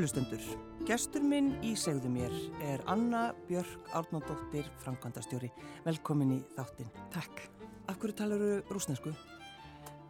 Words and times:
Kærulustundur, 0.00 0.44
gestur 0.88 1.20
minn 1.20 1.50
í 1.60 1.74
segðu 1.76 2.08
mér 2.08 2.32
er 2.64 2.80
Anna 2.88 3.34
Björk 3.50 3.90
Árnandóttir, 3.92 4.64
Frankvandastjóri. 4.80 5.50
Velkomin 5.84 6.30
í 6.32 6.40
þáttinn. 6.54 6.88
Takk. 7.12 7.42
Af 7.84 7.98
hverju 8.00 8.16
talar 8.16 8.40
þú 8.40 8.54
rúsnesku? 8.72 9.12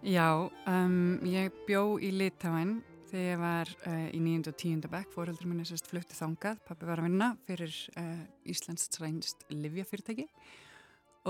Já, 0.06 0.46
um, 0.70 1.18
ég 1.26 1.58
bjó 1.66 1.98
í 1.98 2.12
Litáin 2.14 2.76
þegar 3.10 3.26
ég 3.32 3.42
var 3.42 3.74
uh, 3.80 4.06
í 4.14 4.22
9. 4.22 4.52
og 4.52 4.60
10. 4.62 4.86
bekk. 4.94 5.10
Fóröldur 5.16 5.50
minni 5.50 5.66
sérst 5.66 5.90
flutti 5.90 6.14
þangað. 6.14 6.62
Pappi 6.70 6.86
var 6.86 7.02
að 7.02 7.10
vinna 7.10 7.32
fyrir 7.50 7.74
uh, 7.98 8.22
Íslands 8.46 8.86
srænst 8.94 9.42
livjafyrirtæki 9.50 10.30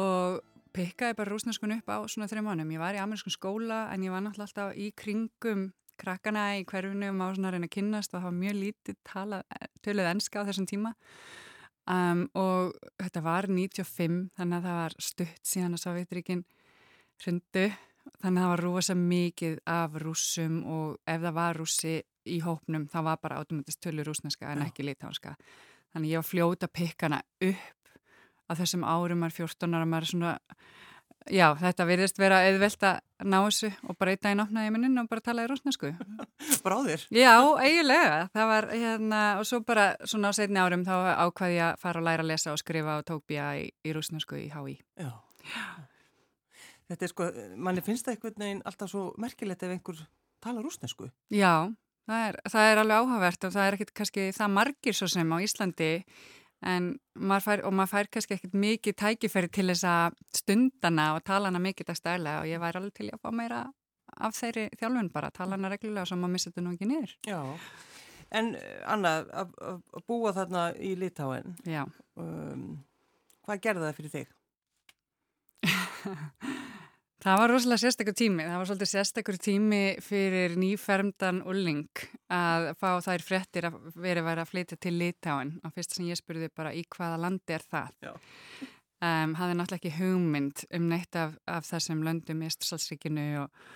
og 0.04 0.42
pikkaði 0.76 1.16
bara 1.16 1.32
rúsneskun 1.32 1.78
upp 1.80 1.88
á 1.88 2.04
svona 2.04 2.28
þrejum 2.28 2.52
mánum. 2.52 2.76
Ég 2.76 2.84
var 2.84 2.92
í 2.92 3.00
amerískun 3.00 3.40
skóla 3.40 3.86
en 3.88 4.04
ég 4.04 4.12
var 4.12 4.20
náttúrulega 4.28 4.52
alltaf 4.52 4.76
í 4.76 4.92
kringum 4.92 5.70
krakkana 6.00 6.46
í 6.58 6.64
hverfinu 6.68 7.12
um 7.12 7.22
á 7.22 7.28
svona 7.30 7.50
að 7.50 7.56
reyna 7.56 7.68
að 7.70 7.76
kynnast 7.76 8.14
og 8.14 8.18
það 8.18 8.26
var 8.28 8.38
mjög 8.40 8.58
lítið 8.58 8.98
tala, 9.06 9.42
töluð 9.84 10.10
enska 10.14 10.42
á 10.42 10.48
þessum 10.48 10.68
tíma. 10.70 10.94
Um, 11.90 12.26
og 12.38 12.76
þetta 13.00 13.22
var 13.24 13.48
95 13.50 14.18
þannig 14.38 14.58
að 14.58 14.66
það 14.68 14.76
var 14.80 14.98
stutt 15.02 15.52
síðan 15.52 15.76
að 15.76 15.84
Sovjetríkin 15.84 16.44
hrundu. 17.24 17.66
Þannig 18.20 18.40
að 18.40 18.44
það 18.44 18.52
var 18.52 18.62
rosa 18.64 18.96
mikið 18.96 19.58
af 19.70 19.98
rúsum 20.00 20.62
og 20.64 20.96
ef 21.08 21.20
það 21.20 21.36
var 21.36 21.60
rúsi 21.60 21.98
í 22.28 22.38
hópnum 22.44 22.86
þá 22.90 22.98
var 23.06 23.20
bara 23.22 23.40
automatist 23.40 23.80
tölur 23.84 24.08
rúsneska 24.08 24.50
en 24.52 24.64
ekki 24.64 24.84
litáska 24.84 25.34
þannig 25.92 26.14
ég 26.14 26.22
var 26.22 26.28
fljóta 26.28 26.68
pikkana 26.68 27.20
upp. 27.46 27.90
Á 28.50 28.52
þessum 28.58 28.84
árum 28.86 29.22
er 29.26 29.34
14 29.34 29.76
ára 29.76 29.86
maður 29.86 30.10
svona 30.10 30.32
Já, 31.28 31.50
þetta 31.60 31.84
virðist 31.84 32.18
vera 32.18 32.38
auðvelt 32.48 32.84
að 32.88 33.26
ná 33.28 33.36
þessu 33.44 33.68
og 33.84 33.98
opnaði 34.00 34.64
ég 34.64 34.72
minnin 34.72 35.02
og 35.02 35.10
bara 35.10 35.20
talaði 35.20 35.50
rúsnesku. 35.52 35.90
Bráðir? 36.64 37.04
Já, 37.12 37.36
eiginlega. 37.60 38.30
Það 38.32 38.48
var 38.54 38.68
hérna 38.72 39.20
og 39.38 39.44
svo 39.50 39.60
bara 39.66 39.91
svona 40.08 40.32
á 40.32 40.38
setni 40.38 40.62
árum 40.62 40.86
þá 40.88 40.94
ákvaði 41.26 41.58
ég 41.58 41.66
að 41.68 41.84
fara 41.84 42.00
að 42.00 42.08
læra 42.08 42.24
að 42.24 42.32
lesa 42.32 42.54
og 42.54 42.62
skrifa 42.62 42.96
og 43.02 43.06
tók 43.10 43.26
býja 43.28 43.52
í, 43.60 43.68
í 43.84 43.94
rúsnesku 43.94 44.41
í 44.41 44.48
HÍ. 44.54 44.78
Já. 44.96 45.12
Já. 45.44 45.68
Þetta 46.91 47.06
er 47.06 47.12
sko, 47.12 47.28
manni 47.54 47.84
finnst 47.86 48.08
það 48.08 48.16
einhvern 48.16 48.42
veginn 48.42 48.64
alltaf 48.66 48.91
svo 48.91 49.04
merkilegt 49.22 49.62
ef 49.62 49.76
einhver 49.76 50.02
tala 50.42 50.64
rúsnesku. 50.64 51.06
Já, 51.30 51.70
það 52.10 52.26
er, 52.26 52.38
það 52.50 52.70
er 52.70 52.82
alveg 52.82 53.04
áhugavert 53.04 53.46
og 53.46 53.54
það 53.54 53.66
er 53.66 53.76
ekkit 53.76 53.92
kannski 54.00 54.26
það 54.34 54.54
margir 54.56 54.96
svo 54.98 55.10
sem 55.12 55.30
á 55.30 55.36
Íslandi 55.44 55.91
en 56.66 56.89
maður 57.16 57.47
fær, 57.47 57.62
og 57.64 57.75
maður 57.77 57.92
fær 57.94 58.11
kannski 58.14 58.36
ekkert 58.36 58.56
mikið 58.62 58.97
tækifæri 59.00 59.50
til 59.53 59.69
þess 59.71 59.87
að 59.88 60.19
stundana 60.37 61.06
og 61.16 61.25
tala 61.25 61.48
hana 61.50 61.62
mikið 61.62 61.91
dagstæðilega 61.91 62.43
og 62.43 62.50
ég 62.50 62.62
væri 62.62 62.81
alveg 62.81 62.97
til 62.98 63.09
að 63.10 63.22
fá 63.22 63.31
meira 63.34 63.62
af 64.21 64.37
þeirri 64.37 64.66
þjálfun 64.76 65.12
bara, 65.15 65.32
tala 65.34 65.56
hana 65.56 65.72
reglulega 65.72 66.04
og 66.04 66.10
svo 66.10 66.20
maður 66.20 66.34
missa 66.37 66.50
þetta 66.50 66.66
nú 66.66 66.75
ekki 66.76 66.91
niður. 66.91 67.16
Já, 67.28 67.41
en 68.41 68.53
Anna, 68.91 69.15
að 69.32 69.49
búa 70.10 70.34
þarna 70.37 70.70
í 70.76 70.94
Litáen, 71.00 71.56
um, 72.20 72.66
hvað 73.47 73.65
gerða 73.69 73.88
það 73.88 74.00
fyrir 74.00 74.16
þig? 74.19 74.37
Það 77.20 77.36
var 77.36 77.53
rosalega 77.53 77.81
sérstakur 77.82 78.14
tími, 78.16 78.44
það 78.48 78.56
var 78.56 78.69
svolítið 78.70 78.88
sérstakur 78.94 79.36
tími 79.44 79.81
fyrir 80.00 80.54
nýfermdan 80.56 81.42
Ulling 81.44 82.04
að 82.32 82.70
fá 82.81 82.94
þær 83.04 83.25
frettir 83.26 83.66
að 83.69 83.76
veri 84.00 84.22
væri 84.25 84.41
að 84.41 84.48
flytja 84.48 84.78
til 84.81 84.94
Litáin 84.97 85.50
og 85.60 85.75
fyrst 85.75 85.98
sem 85.98 86.06
ég 86.08 86.16
spurði 86.16 86.48
bara 86.56 86.72
í 86.72 86.81
hvaða 86.88 87.19
landi 87.20 87.56
er 87.58 87.66
það. 87.75 88.08
Um, 89.04 89.34
hafði 89.36 89.58
náttúrulega 89.58 89.76
ekki 89.82 89.92
hugmynd 89.98 90.64
um 90.78 90.88
neitt 90.88 91.20
af, 91.20 91.36
af 91.44 91.69
þessum 91.69 92.00
löndum 92.08 92.41
í 92.41 92.48
Íslandsríkinu 92.48 93.28
og, 93.42 93.69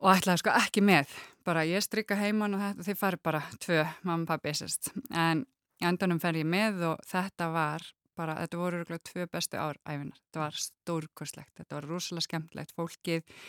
og 0.00 0.10
ætlaði 0.14 0.40
sko 0.46 0.56
ekki 0.56 0.86
með. 0.88 1.12
Bara 1.44 1.68
ég 1.68 1.84
strykka 1.84 2.16
heimann 2.16 2.56
og 2.56 2.64
þetta, 2.64 2.88
þið 2.88 3.00
fari 3.02 3.24
bara 3.28 3.44
tvö, 3.60 3.84
mamma 4.08 4.24
og 4.24 4.32
pappi 4.32 4.56
sérst. 4.56 4.94
En 5.12 5.44
endanum 5.84 6.24
fer 6.24 6.40
ég 6.40 6.48
með 6.48 6.80
og 6.94 7.08
þetta 7.12 7.52
var 7.52 7.84
bara, 8.18 8.36
þetta 8.42 8.60
voru 8.60 8.82
rúglega 8.82 9.06
tvö 9.06 9.26
bestu 9.30 9.60
ár 9.60 9.78
æfinar, 9.86 10.18
þetta 10.18 10.42
var 10.42 10.60
stórkurslegt, 10.64 11.54
þetta 11.60 11.78
var 11.78 11.88
rosalega 11.88 12.26
skemmtlegt, 12.26 12.74
fólkið 12.76 13.40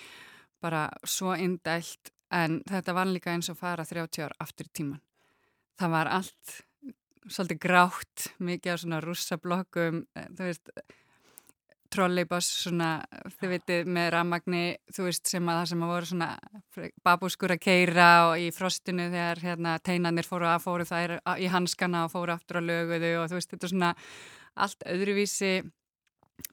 bara 0.62 0.86
svo 1.08 1.36
indælt 1.40 2.14
en 2.36 2.60
þetta 2.70 2.96
var 2.96 3.10
líka 3.10 3.34
eins 3.34 3.50
og 3.50 3.58
fara 3.60 3.86
30 3.88 4.28
ár 4.28 4.36
aftur 4.44 4.70
í 4.70 4.74
tíman. 4.82 5.04
Það 5.80 5.94
var 5.96 6.12
allt 6.20 6.56
svolítið 7.30 7.62
grátt, 7.64 8.30
mikið 8.40 8.74
af 8.74 8.82
svona 8.84 9.04
rússablokkum, 9.04 10.02
eh, 10.16 10.28
þú 10.36 10.50
veist, 10.50 10.72
trolleybás 11.90 12.48
svona, 12.64 12.90
þið 13.40 13.54
vitið, 13.56 13.88
með 13.90 14.10
rammagni, 14.14 14.64
þú 14.94 15.08
veist, 15.08 15.26
sem 15.28 15.50
að 15.50 15.60
það 15.60 15.70
sem 15.72 15.84
að 15.84 15.94
voru 15.94 16.10
svona 16.10 16.30
babúskur 17.06 17.54
að 17.56 17.64
keira 17.66 18.10
og 18.30 18.36
í 18.38 18.50
frostinu 18.54 19.10
þegar 19.10 19.42
hérna 19.42 19.78
teinanir 19.82 20.28
fóru 20.28 20.50
að 20.50 20.66
fóru 20.68 20.86
þær 20.86 21.16
í 21.42 21.50
hanskana 21.50 22.06
og 22.06 22.14
fóru 22.14 22.36
aftur 22.36 22.62
á 22.62 22.68
löguðu 22.68 23.14
og 23.24 23.32
þú 23.32 23.40
veist, 23.40 23.50
þetta 23.56 23.66
er 23.66 23.74
svona 23.74 23.94
allt 24.60 24.86
öðruvísi 24.90 25.54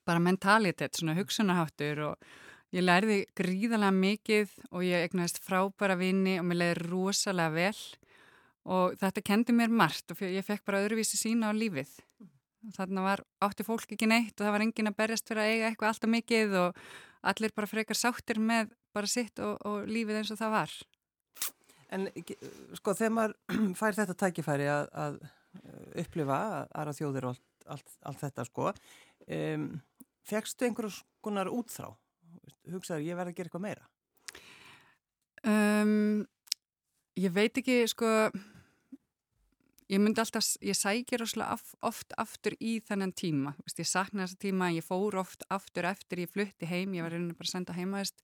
bara 0.06 0.22
mentalitet, 0.22 0.96
svona 0.96 1.16
hugsunaháttur 1.18 2.02
og 2.10 2.26
ég 2.74 2.84
lærði 2.84 3.20
gríðalega 3.38 3.94
mikið 3.94 4.54
og 4.72 4.84
ég 4.86 5.06
egnaðist 5.06 5.40
frábæra 5.44 5.96
vini 5.98 6.38
og 6.40 6.48
mér 6.48 6.60
leiði 6.62 6.78
rosalega 6.86 7.54
vel 7.54 7.82
og 8.66 8.96
þetta 9.00 9.24
kendi 9.26 9.54
mér 9.54 9.70
margt 9.70 10.10
og 10.12 10.22
ég 10.26 10.46
fekk 10.46 10.66
bara 10.66 10.82
öðruvísi 10.84 11.18
sína 11.20 11.52
á 11.54 11.54
lífið. 11.54 11.92
Þannig 12.74 13.06
var 13.06 13.22
átti 13.46 13.66
fólk 13.66 13.92
ekki 13.94 14.08
neitt 14.10 14.34
og 14.40 14.46
það 14.46 14.54
var 14.56 14.64
engin 14.64 14.90
að 14.90 14.98
berjast 14.98 15.28
fyrir 15.28 15.42
að 15.44 15.52
eiga 15.52 15.68
eitthvað 15.70 15.92
alltaf 15.92 16.12
mikið 16.16 16.56
og 16.64 16.80
allir 17.30 17.54
bara 17.54 17.70
frekar 17.70 17.98
sáttir 17.98 18.40
með 18.42 18.72
bara 18.94 19.10
sitt 19.10 19.38
og, 19.42 19.58
og 19.66 19.86
lífið 19.86 20.20
eins 20.20 20.32
og 20.34 20.40
það 20.40 20.54
var. 20.56 20.76
En 21.94 22.08
sko 22.74 22.94
þegar 22.98 23.14
maður 23.14 23.36
fær 23.78 23.98
þetta 24.00 24.18
tækifæri 24.24 24.66
að, 24.72 24.88
að 24.90 25.20
upplifa 26.02 26.40
aðra 26.66 26.96
þjóðir 26.96 27.30
og 27.30 27.44
allt, 27.72 27.96
allt 28.06 28.22
þetta 28.24 28.46
sko. 28.48 28.72
Um, 29.26 29.68
fegstu 30.26 30.68
einhverjum 30.68 30.96
skonar 30.96 31.50
útþrá? 31.52 31.92
Hugsaður 32.72 33.06
ég 33.06 33.18
verði 33.18 33.34
að 33.34 33.38
gera 33.38 33.50
eitthvað 33.50 33.66
meira. 33.66 33.88
Um, 35.46 36.26
ég 37.18 37.34
veit 37.34 37.58
ekki 37.60 37.84
sko 37.90 38.10
ég 39.92 40.02
myndi 40.02 40.20
alltaf, 40.20 40.48
ég 40.64 40.76
sækir 40.76 41.22
oft 41.22 42.14
aftur 42.18 42.56
í 42.58 42.78
þennan 42.86 43.14
tíma. 43.14 43.54
Vist, 43.64 43.78
ég 43.78 43.88
sakna 43.88 44.24
þessa 44.24 44.40
tíma, 44.42 44.72
ég 44.74 44.84
fór 44.84 45.18
oft 45.22 45.46
aftur 45.48 45.86
eftir 45.86 46.24
ég 46.24 46.32
flutti 46.32 46.66
heim, 46.66 46.94
ég 46.94 47.06
var 47.06 47.14
reynið 47.14 47.38
bara 47.38 47.52
senda 47.52 47.76
heimaðist 47.76 48.18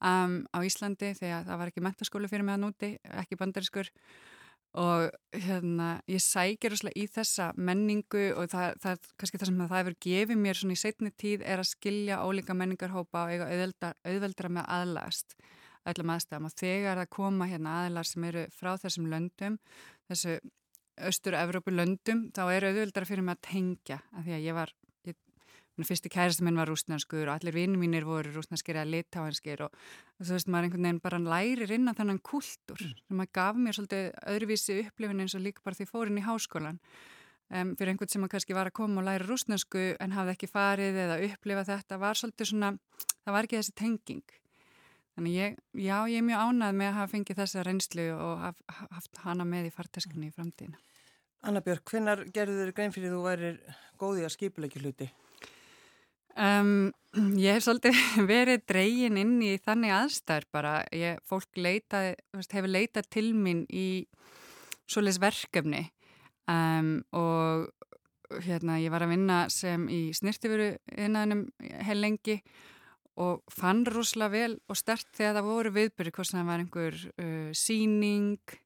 um, 0.00 0.44
á 0.52 0.58
Íslandi 0.64 1.12
þegar 1.18 1.44
það 1.48 1.60
var 1.60 1.72
ekki 1.72 1.84
mentaskólu 1.84 2.30
fyrir 2.30 2.46
mig 2.46 2.56
að 2.56 2.64
núti 2.64 2.92
ekki 3.20 3.38
bandariskur 3.40 3.92
og 4.76 5.10
hérna 5.32 5.88
ég 6.10 6.20
sækir 6.20 6.74
í 6.92 7.06
þessa 7.08 7.52
menningu 7.56 8.26
og 8.36 8.50
það, 8.52 8.74
það 8.82 8.90
er 8.92 9.12
kannski 9.16 9.40
það 9.40 9.50
sem 9.50 9.60
það 9.62 9.76
hefur 9.78 9.96
gefið 10.06 10.42
mér 10.42 10.60
í 10.68 10.76
setni 10.76 11.12
tíð 11.16 11.44
er 11.44 11.62
að 11.62 11.70
skilja 11.70 12.20
ólíka 12.24 12.56
menningarhópa 12.56 13.24
og 13.24 13.32
eiga 13.32 13.48
auðveldra, 13.48 13.94
auðveldra 14.04 14.52
með 14.52 14.68
aðlast 14.76 15.36
öllum 15.86 16.12
aðstæðum. 16.12 16.48
Og 16.48 16.56
þegar 16.60 17.00
það 17.00 17.12
koma 17.16 17.48
hérna 17.48 17.80
aðlar 17.84 18.08
sem 18.08 18.24
eru 18.28 18.46
frá 18.52 18.74
þessum 18.82 19.08
löndum 19.12 19.58
þessu 20.10 20.38
austur-Evrópu 20.96 21.72
löndum 21.74 22.26
þá 22.36 22.42
eru 22.56 22.72
auðveldra 22.72 23.08
fyrir 23.08 23.24
mig 23.24 23.36
að 23.36 23.46
tengja 23.50 24.00
af 24.12 24.26
því 24.26 24.36
að 24.36 24.46
ég 24.46 24.56
var 24.56 24.72
fyrsti 25.84 26.08
kærasti 26.12 26.44
minn 26.46 26.56
var 26.56 26.70
rúsnarskur 26.70 27.26
og 27.26 27.34
allir 27.34 27.52
vinni 27.52 27.76
mínir 27.80 28.06
voru 28.08 28.30
rúsnarskir 28.32 28.78
eða 28.78 28.88
litáhanskir 28.94 29.66
og 29.66 29.74
þú 30.22 30.30
veist 30.32 30.48
maður 30.48 30.68
einhvern 30.68 30.86
veginn 30.88 31.02
bara 31.04 31.20
lærir 31.20 31.74
inn 31.76 31.90
á 31.90 31.92
þennan 31.98 32.22
kultúr 32.24 32.80
mm. 32.80 32.94
sem 33.02 33.20
maður 33.20 33.34
gaf 33.36 33.60
mér 33.60 33.76
svolítið 33.76 34.08
öðruvísi 34.32 34.78
upplifin 34.86 35.20
eins 35.24 35.36
og 35.36 35.44
líka 35.44 35.64
bara 35.66 35.76
því 35.76 35.88
fórin 35.90 36.22
í 36.22 36.24
háskólan 36.24 36.80
um, 37.50 37.74
fyrir 37.76 37.92
einhvern 37.92 38.14
sem 38.14 38.24
kannski 38.32 38.56
var 38.56 38.70
að 38.70 38.78
koma 38.80 39.02
og 39.02 39.08
læra 39.10 39.28
rúsnarsku 39.28 39.84
en 40.00 40.16
hafði 40.16 40.36
ekki 40.38 40.50
farið 40.54 41.02
eða 41.04 41.20
upplifa 41.28 41.68
þetta 41.68 42.00
var 42.00 42.22
svolítið 42.22 42.52
svona, 42.52 42.72
það 43.26 43.36
var 43.36 43.50
ekki 43.50 43.60
þessi 43.60 43.76
tenging 43.82 44.40
þannig 45.16 45.36
ég, 45.36 45.60
já 45.76 45.98
ég 46.08 46.18
er 46.20 46.26
mjög 46.30 46.48
ánað 46.48 46.80
með 46.80 46.90
að 46.90 46.98
hafa 47.00 47.12
fengið 47.12 47.40
þessa 47.42 47.68
reynslu 47.68 48.08
og 48.16 48.48
haft 48.96 49.22
hana 49.24 49.46
með 49.48 49.70
í 49.70 49.76
farteskunni 49.76 50.30
í 50.30 50.34
framtíðina 50.34 50.80
Anna 51.46 51.60
Björk, 51.62 51.84
hvinnar 51.92 52.24
gerður 52.34 52.64
þér 52.64 52.74
grein 52.74 52.94
fyrir 52.94 53.12
þú 53.12 53.22
værir 53.22 53.58
góði 54.00 54.24
að 54.26 54.32
skipuleiki 54.34 54.80
hluti? 54.82 55.06
Um, 56.36 56.92
ég 57.40 57.56
hef 57.56 57.64
svolítið 57.64 57.96
verið 58.32 58.64
dreygin 58.68 59.20
inn 59.20 59.36
í 59.44 59.56
þannig 59.64 59.94
aðstæður 59.96 60.48
bara. 60.52 60.74
Ég, 60.92 61.20
fólk 61.24 61.48
leita, 61.56 62.10
hefur 62.36 62.70
leitað 62.70 63.10
til 63.16 63.30
mín 63.34 63.64
í 63.72 64.06
svoleiðs 64.86 65.18
verkefni 65.22 65.86
um, 66.46 67.00
og 67.16 67.66
hérna, 68.42 68.78
ég 68.82 68.92
var 68.92 69.06
að 69.06 69.14
vinna 69.14 69.40
sem 69.52 69.86
í 69.90 70.10
snirtifuru 70.16 70.74
innaðinum 70.94 71.46
heil 71.86 71.98
lengi 72.02 72.40
og 73.22 73.42
fann 73.52 73.84
rosalega 73.88 74.34
vel 74.34 74.56
og 74.68 74.78
stert 74.78 75.08
þegar 75.16 75.38
það 75.38 75.48
voru 75.48 75.72
viðbyrju 75.76 76.14
hvort 76.18 76.32
það 76.34 76.48
var 76.50 76.62
einhver 76.62 76.98
uh, 77.16 77.50
síning 77.56 78.56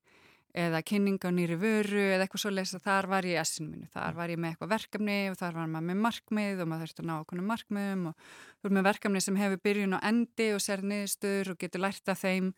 eða 0.56 0.81
kynning 0.82 1.20
á 1.23 1.31
nýri 1.31 1.56
vöru 1.61 2.00
eða 2.00 2.25
eitthvað 2.25 2.43
svo 2.43 2.52
leiðis 2.52 2.76
að 2.79 2.87
þar 2.88 3.08
var 3.12 3.26
ég 3.29 3.41
essinu 3.41 3.70
mínu, 3.70 3.88
þar 3.94 4.17
var 4.19 4.32
ég 4.32 4.41
með 4.41 4.52
eitthvað 4.52 4.73
verkefni 4.75 5.19
og 5.31 5.38
þar 5.38 5.56
var 5.56 5.70
maður 5.70 5.87
með 5.88 6.00
markmið 6.06 6.62
og 6.62 6.70
maður 6.70 6.87
þurfti 6.87 7.02
að 7.05 7.08
ná 7.11 7.14
okkur 7.20 7.43
markmiðum 7.50 8.06
og 8.11 8.29
þú 8.61 8.70
er 8.70 8.76
með 8.76 8.87
verkefni 8.91 9.23
sem 9.25 9.41
hefur 9.41 9.62
byrjun 9.69 9.99
og 9.99 10.06
endi 10.11 10.49
og 10.56 10.62
sér 10.64 10.85
niðurstöður 10.91 11.52
og 11.55 11.61
getur 11.62 11.85
lært 11.85 12.11
af 12.11 12.23
þeim 12.25 12.52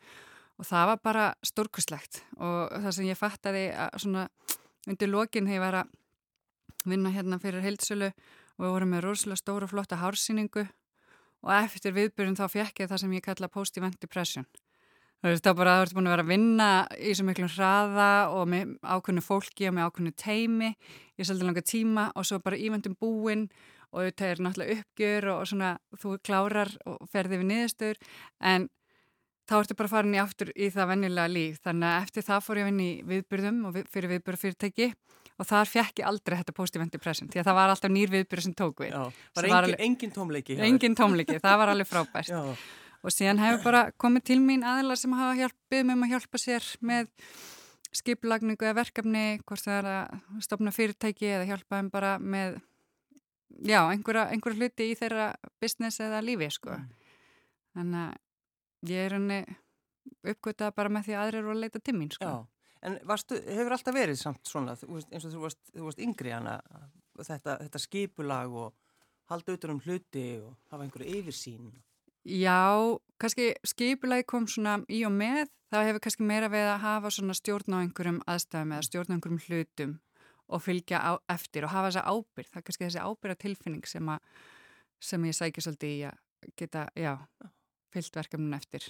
og 0.56 0.68
það 0.68 0.88
var 0.92 1.02
bara 1.04 1.26
stórkustlegt 1.44 2.22
og 2.38 2.72
það 2.72 2.96
sem 2.96 3.10
ég 3.10 3.20
fattaði 3.20 3.64
að 3.76 3.98
svona 4.06 4.28
undir 4.88 5.12
lokin 5.12 5.50
ég 5.52 5.62
var 5.62 5.82
að 5.82 5.98
vinna 6.88 7.12
hérna 7.14 7.38
fyrir 7.42 7.64
heilsölu 7.64 8.10
og 8.12 8.64
við 8.64 8.72
vorum 8.74 8.94
með 8.94 9.04
rosalega 9.06 9.40
stóra 9.40 9.68
og 9.68 9.72
flotta 9.72 10.00
hársýningu 10.00 10.66
og 11.42 11.54
eftir 11.56 11.94
viðbyrjun 11.96 12.38
þá 12.38 12.44
fekk 12.50 12.84
ég 12.84 12.90
það 12.90 13.02
sem 13.02 13.16
ég 13.16 13.24
kalla 13.24 13.50
post-event 13.50 13.98
depression. 14.02 14.46
Það 15.22 15.46
er 15.46 15.54
bara 15.54 15.72
að 15.72 15.80
þú 15.80 15.86
ert 15.86 15.94
búin 15.96 16.08
að 16.08 16.14
vera 16.16 16.24
að 16.26 16.32
vinna 16.32 16.68
í 16.98 17.12
svo 17.14 17.26
miklum 17.28 17.50
hraða 17.52 18.10
og 18.34 18.48
með 18.50 18.72
ákveðnu 18.82 19.22
fólki 19.22 19.68
og 19.70 19.76
með 19.76 19.86
ákveðnu 19.86 20.12
teimi 20.18 20.70
í 20.72 21.22
svolítið 21.22 21.46
langa 21.46 21.62
tíma 21.62 22.08
og 22.18 22.26
svo 22.26 22.40
bara 22.42 22.58
ívendum 22.58 22.96
búin 22.98 23.46
og 23.92 24.08
þetta 24.08 24.30
er 24.32 24.42
náttúrulega 24.42 24.78
uppgjör 24.80 25.28
og 25.36 25.42
svona 25.46 25.72
þú 26.02 26.16
klárar 26.26 26.72
og 26.88 27.06
ferði 27.12 27.38
við 27.38 27.50
niðurstöður 27.52 28.02
en 28.50 28.66
þá 29.46 29.56
ertu 29.60 29.78
bara 29.78 29.92
farin 29.92 30.16
í 30.16 30.20
aftur 30.22 30.52
í 30.56 30.68
það 30.72 30.90
vennilega 30.94 31.30
líf 31.30 31.62
þannig 31.62 31.88
að 31.92 32.02
eftir 32.02 32.26
það 32.26 32.44
fór 32.46 32.60
ég 32.60 32.66
að 32.66 32.70
vinna 32.72 32.84
í 32.88 32.92
viðbyrðum 33.12 33.64
og 33.68 33.80
fyrir 33.92 34.14
viðbyrðfyrirtæki 34.16 34.90
og 35.38 35.48
þar 35.48 35.70
fekk 35.70 36.02
ég 36.02 36.08
aldrei 36.08 36.38
þetta 36.40 36.54
post-event 36.56 36.94
depression 36.94 37.30
því 37.30 37.42
að 37.42 37.48
það 37.50 37.58
var 37.58 37.72
alltaf 37.72 37.92
nýr 37.92 38.12
viðbyrð 38.12 38.46
sem 38.46 38.54
tók 38.58 38.84
við. 38.84 38.92
Já, 38.92 39.02
var 39.36 39.48
engin, 39.48 39.58
alveg, 39.58 39.82
engin 39.86 40.14
tómleiki. 40.14 40.58
Engin 40.66 40.96
tómleiki, 40.98 41.38
það 41.42 41.58
var 41.62 41.72
alveg 41.72 41.90
frábært. 41.90 42.32
Já. 42.34 42.42
Og 43.02 43.10
síðan 43.10 43.40
hefur 43.42 43.64
bara 43.64 43.82
komið 43.98 44.28
til 44.30 44.38
mín 44.42 44.62
aðelar 44.66 45.00
sem 45.00 45.14
hafa 45.18 45.34
hjálpið 45.40 45.88
með 45.88 46.04
að 46.06 46.12
hjálpa 46.14 46.38
sér 46.38 46.68
með 46.86 47.08
skiplagningu 47.92 48.64
eða 48.64 48.78
verkefni, 48.78 49.24
hvort 49.46 49.64
það 49.64 49.78
er 49.80 49.88
að 49.90 50.44
stopna 50.46 50.72
fyrirtæki 50.72 51.28
eða 51.28 51.48
hjálpa 51.50 51.80
þeim 51.80 51.90
bara 51.92 52.12
með, 52.22 52.60
já, 53.68 53.80
einhverja, 53.82 54.28
einhverja 54.32 54.60
hluti 54.62 54.88
í 54.92 54.96
þeirra 54.98 55.26
business 55.60 56.00
eða 56.04 56.22
lífi, 56.24 56.48
sko. 56.54 56.78
Mm. 56.78 57.10
Þannig 57.76 58.06
að 58.06 58.92
ég 58.92 59.06
er 59.08 59.16
henni 59.18 59.40
uppgötað 60.32 60.74
bara 60.78 60.92
með 60.92 61.08
því 61.08 61.16
að 61.16 61.24
aðrir 61.26 61.42
eru 61.42 61.52
að 61.52 61.62
leita 61.66 61.82
til 61.82 61.96
mín, 61.98 62.14
sko. 62.14 62.30
Já. 62.30 62.68
En 62.82 62.98
varstu, 63.06 63.38
hefur 63.46 63.76
alltaf 63.76 63.94
verið 63.94 64.18
samt 64.18 64.48
svona, 64.48 64.74
eins 64.74 65.26
og 65.26 65.30
þú 65.30 65.44
varst, 65.44 65.60
þú 65.70 65.84
varst 65.86 66.00
yngri 66.02 66.32
hana, 66.34 66.56
þetta, 67.20 67.60
þetta 67.60 67.82
skipulag 67.82 68.56
og 68.58 68.72
halda 69.30 69.52
auðvitað 69.52 69.74
um 69.74 69.82
hluti 69.84 70.24
og 70.42 70.56
hafa 70.72 70.86
einhverju 70.86 71.20
yfirsýn? 71.20 71.68
Já, 72.22 72.98
kannski 73.18 73.52
skipulagi 73.66 74.26
kom 74.30 74.46
svona 74.50 74.78
í 74.92 75.02
og 75.06 75.14
með, 75.16 75.50
það 75.72 75.88
hefur 75.88 76.04
kannski 76.04 76.26
meira 76.28 76.50
við 76.52 76.68
að 76.70 76.82
hafa 76.84 77.10
svona 77.14 77.34
stjórn 77.34 77.74
á 77.74 77.82
einhverjum 77.82 78.22
aðstæðum 78.30 78.74
eða 78.76 78.86
stjórn 78.88 79.10
á 79.10 79.14
einhverjum 79.16 79.44
hlutum 79.48 79.94
og 80.52 80.62
fylgja 80.62 81.00
á, 81.02 81.12
eftir 81.32 81.66
og 81.66 81.72
hafa 81.72 81.90
þessa 81.90 82.04
ábyrg, 82.06 82.50
það 82.50 82.60
er 82.60 82.66
kannski 82.68 82.86
þessi 82.86 83.02
ábyrga 83.02 83.38
tilfinning 83.42 83.88
sem, 83.88 84.10
sem 85.02 85.28
ég 85.28 85.38
sækja 85.38 85.66
svolítið 85.66 85.94
í 85.94 86.02
að 86.10 86.52
geta, 86.58 86.84
já, 86.98 87.14
fylgt 87.94 88.18
verkefnum 88.20 88.58
eftir. 88.58 88.86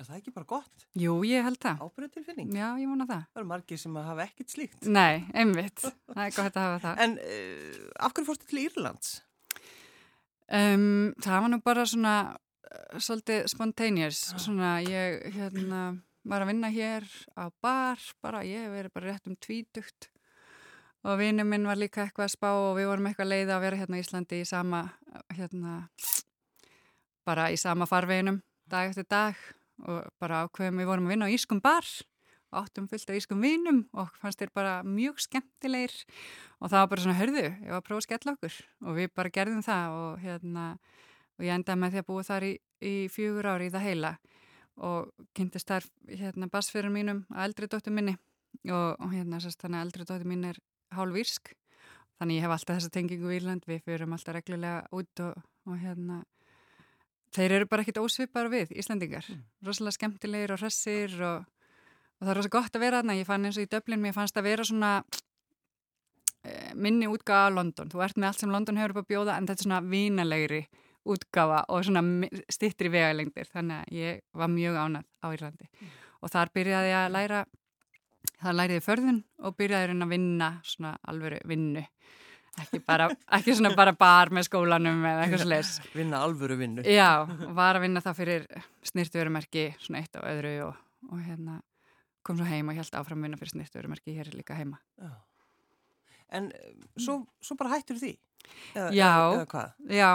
Er 0.00 0.06
það 0.08 0.20
ekki 0.20 0.32
bara 0.32 0.48
gott? 0.48 0.84
Jú, 0.96 1.14
ég 1.28 1.44
held 1.44 1.58
það. 1.60 1.80
Ábyrðutilfinning? 1.84 2.52
Já, 2.56 2.68
ég 2.80 2.88
vona 2.88 3.04
það. 3.08 3.24
Það 3.34 3.40
eru 3.42 3.48
margir 3.50 3.80
sem 3.82 3.96
hafa 4.00 4.24
ekkit 4.24 4.54
slíkt. 4.54 4.86
Nei, 4.88 5.26
einmitt. 5.36 5.82
það 6.14 6.22
er 6.24 6.36
gott 6.38 6.56
að 6.56 6.64
hafa 6.64 6.78
það. 6.84 7.02
En 7.04 7.16
uh, 7.20 7.82
af 8.06 8.14
hverju 8.16 8.28
fórstu 8.30 8.48
til 8.48 8.62
Írlands? 8.62 9.10
Um, 10.48 11.12
það 11.20 11.44
var 11.44 11.52
nú 11.52 11.60
bara 11.66 11.84
svona 11.86 12.14
svolítið 12.98 13.46
spontaneous. 13.50 14.22
Svona 14.40 14.78
ég 14.84 15.26
hérna, 15.34 15.82
var 16.26 16.44
að 16.44 16.52
vinna 16.52 16.70
hér 16.72 17.06
á 17.36 17.48
bar, 17.62 18.00
bara 18.22 18.44
ég 18.46 18.66
hef 18.66 18.74
verið 18.74 18.96
bara 18.96 19.12
rétt 19.12 19.30
um 19.30 19.36
tvítugt. 19.36 20.10
Og 21.00 21.16
vinnu 21.16 21.46
minn 21.48 21.64
var 21.64 21.80
líka 21.80 22.04
eitthvað 22.04 22.28
að 22.28 22.34
spá 22.34 22.50
og 22.52 22.74
við 22.76 22.90
vorum 22.90 23.08
eitthvað 23.08 23.30
leið 23.32 23.54
að 23.54 23.64
vera 23.64 23.80
hérna 23.80 23.96
í 23.96 24.04
Íslandi 24.04 24.42
í 24.42 24.48
sama, 24.48 24.82
hérna, 25.32 25.76
bara 27.24 27.48
í 27.48 27.56
sama 27.60 27.88
farveginum 27.88 28.42
dag 28.70 28.92
eftir 28.92 29.08
dag 29.08 29.38
og 29.80 30.04
bara 30.20 30.44
ákveðum 30.44 30.82
við 30.82 30.90
vorum 30.90 31.08
að 31.08 31.14
vinna 31.14 31.30
á 31.30 31.34
Ískum 31.34 31.62
bar 31.64 31.86
áttum 32.50 32.88
fullt 32.90 33.10
af 33.10 33.18
Ískum 33.18 33.42
vinum 33.42 33.84
og 33.94 34.10
fannst 34.20 34.40
þér 34.40 34.52
bara 34.54 34.72
mjög 34.86 35.20
skemmtilegir. 35.22 35.94
Og 36.60 36.70
það 36.70 36.82
var 36.82 36.88
bara 36.92 37.04
svona, 37.04 37.18
hörðu, 37.18 37.44
ég 37.46 37.70
var 37.70 37.78
að 37.78 37.86
prófa 37.86 38.00
að 38.00 38.06
skella 38.08 38.34
okkur. 38.34 38.56
Og 38.86 38.98
við 38.98 39.12
bara 39.16 39.32
gerðum 39.36 39.62
það 39.66 39.98
og 40.00 40.24
hérna, 40.24 40.64
og 41.40 41.46
ég 41.46 41.54
endaði 41.56 41.80
með 41.80 41.94
því 41.94 42.02
að 42.02 42.08
búa 42.10 42.26
þar 42.28 42.46
í, 42.46 42.52
í 42.84 42.94
fjögur 43.12 43.48
ári 43.54 43.70
í 43.70 43.72
það 43.72 43.86
heila 43.88 44.16
og 44.80 45.28
kynntist 45.36 45.68
þar 45.68 45.86
hérna 46.08 46.48
basfyrir 46.52 46.92
mínum 46.92 47.24
að 47.32 47.46
eldri 47.48 47.68
dóttur 47.72 47.96
minni 47.96 48.14
og, 48.68 49.00
og 49.00 49.08
hérna 49.12 49.40
sérst 49.40 49.64
þannig 49.64 49.80
að 49.80 49.86
eldri 49.86 50.06
dóttur 50.08 50.28
mín 50.28 50.46
er 50.50 50.60
hálfírsk 50.96 51.54
þannig 52.20 52.36
ég 52.36 52.44
hef 52.44 52.54
alltaf 52.54 52.76
þessa 52.76 52.92
tengingu 52.92 53.32
í 53.32 53.38
Írland, 53.38 53.64
við 53.68 53.80
fyrirum 53.86 54.12
alltaf 54.16 54.36
reglulega 54.36 54.84
út 54.96 55.24
og, 55.24 55.40
og 55.68 55.80
hérna 55.80 56.20
þeir 57.34 57.56
eru 57.60 57.70
bara 57.70 57.84
ekkit 57.84 58.02
ósvipar 58.02 58.50
við 58.52 58.74
Íslandingar, 58.76 59.24
mm. 59.24 59.42
rosalega 59.66 59.96
skemmtilegir 59.96 60.54
og 60.54 60.60
hressir 60.60 61.16
og, 61.16 61.48
og 62.18 62.24
það 62.24 62.32
er 62.32 62.40
rosalega 62.40 62.56
gott 62.58 62.76
að 62.76 62.84
vera 62.84 63.00
þarna, 63.00 63.18
ég 63.20 63.28
fann 63.28 63.48
eins 63.48 63.58
og 63.60 63.66
í 63.66 63.70
döblin 63.70 64.02
mér 64.02 64.16
fannst 64.16 64.40
að 64.40 64.48
vera 64.50 64.66
svona 64.66 64.92
e, 66.44 66.52
minni 66.74 67.08
útgafa 67.10 67.48
á 67.48 67.56
London, 67.56 67.92
þú 67.92 68.04
ert 68.04 68.20
með 68.20 68.32
allt 68.32 68.44
sem 68.44 68.52
London 68.52 68.80
hefur 68.80 68.96
upp 68.96 69.04
að 69.04 69.10
bjóða 69.14 69.36
en 69.36 69.48
þetta 69.48 69.64
er 69.64 69.68
svona 69.68 69.82
vínalegri 69.86 70.62
útgafa 71.14 71.64
og 71.68 71.86
svona 71.86 72.28
stittri 72.52 72.90
vegalengdir, 72.92 73.48
þannig 73.50 73.80
að 73.82 73.96
ég 74.00 74.20
var 74.36 74.52
mjög 74.52 74.78
ánað 74.80 75.08
á 75.20 75.26
Írlandi 75.30 75.68
mm. 75.68 75.94
og 76.20 76.32
þar 76.32 76.52
byrjaði 76.54 76.92
ég 76.92 77.00
að 77.00 77.14
læra 77.16 77.44
það 78.40 78.58
læriði 78.58 78.84
förðun 78.84 79.22
og 79.44 79.56
byrjaði 79.56 79.96
að 79.96 80.12
vinna 80.14 80.50
svona 80.66 80.96
alveru 81.08 81.40
vinnu 81.48 81.84
Ekki, 82.58 82.80
bara, 82.84 83.06
ekki 83.38 83.54
svona 83.56 83.72
bara 83.78 83.92
bar 83.96 84.32
með 84.34 84.48
skólanum 84.48 85.04
eða 85.06 85.24
eitthvað 85.24 85.44
sliðis. 85.44 85.72
Vinna 85.94 86.22
alvöru 86.26 86.56
vinnu. 86.60 86.84
Já, 86.88 87.22
var 87.56 87.78
að 87.78 87.84
vinna 87.86 88.02
það 88.04 88.18
fyrir 88.18 88.46
snirtuverumerki, 88.90 89.66
svona 89.80 90.02
eitt 90.02 90.18
á 90.18 90.20
öðru 90.26 90.54
og, 90.66 90.80
og 91.10 91.20
hérna 91.24 91.60
kom 92.26 92.40
svo 92.40 92.48
heim 92.48 92.72
og 92.72 92.80
held 92.80 92.98
áfram 92.98 93.22
vinna 93.24 93.38
fyrir 93.40 93.54
snirtuverumerki 93.54 94.16
hér 94.18 94.32
líka 94.34 94.58
heima. 94.58 94.80
Já. 95.00 95.14
En 96.36 96.50
eh, 96.54 96.74
svo, 96.98 97.22
svo 97.42 97.56
bara 97.58 97.76
hættur 97.76 97.98
því? 98.00 98.12
Eða, 98.74 98.90
já, 98.94 99.10
eða 99.14 99.46
hvað? 99.50 99.72
Já, 99.94 100.10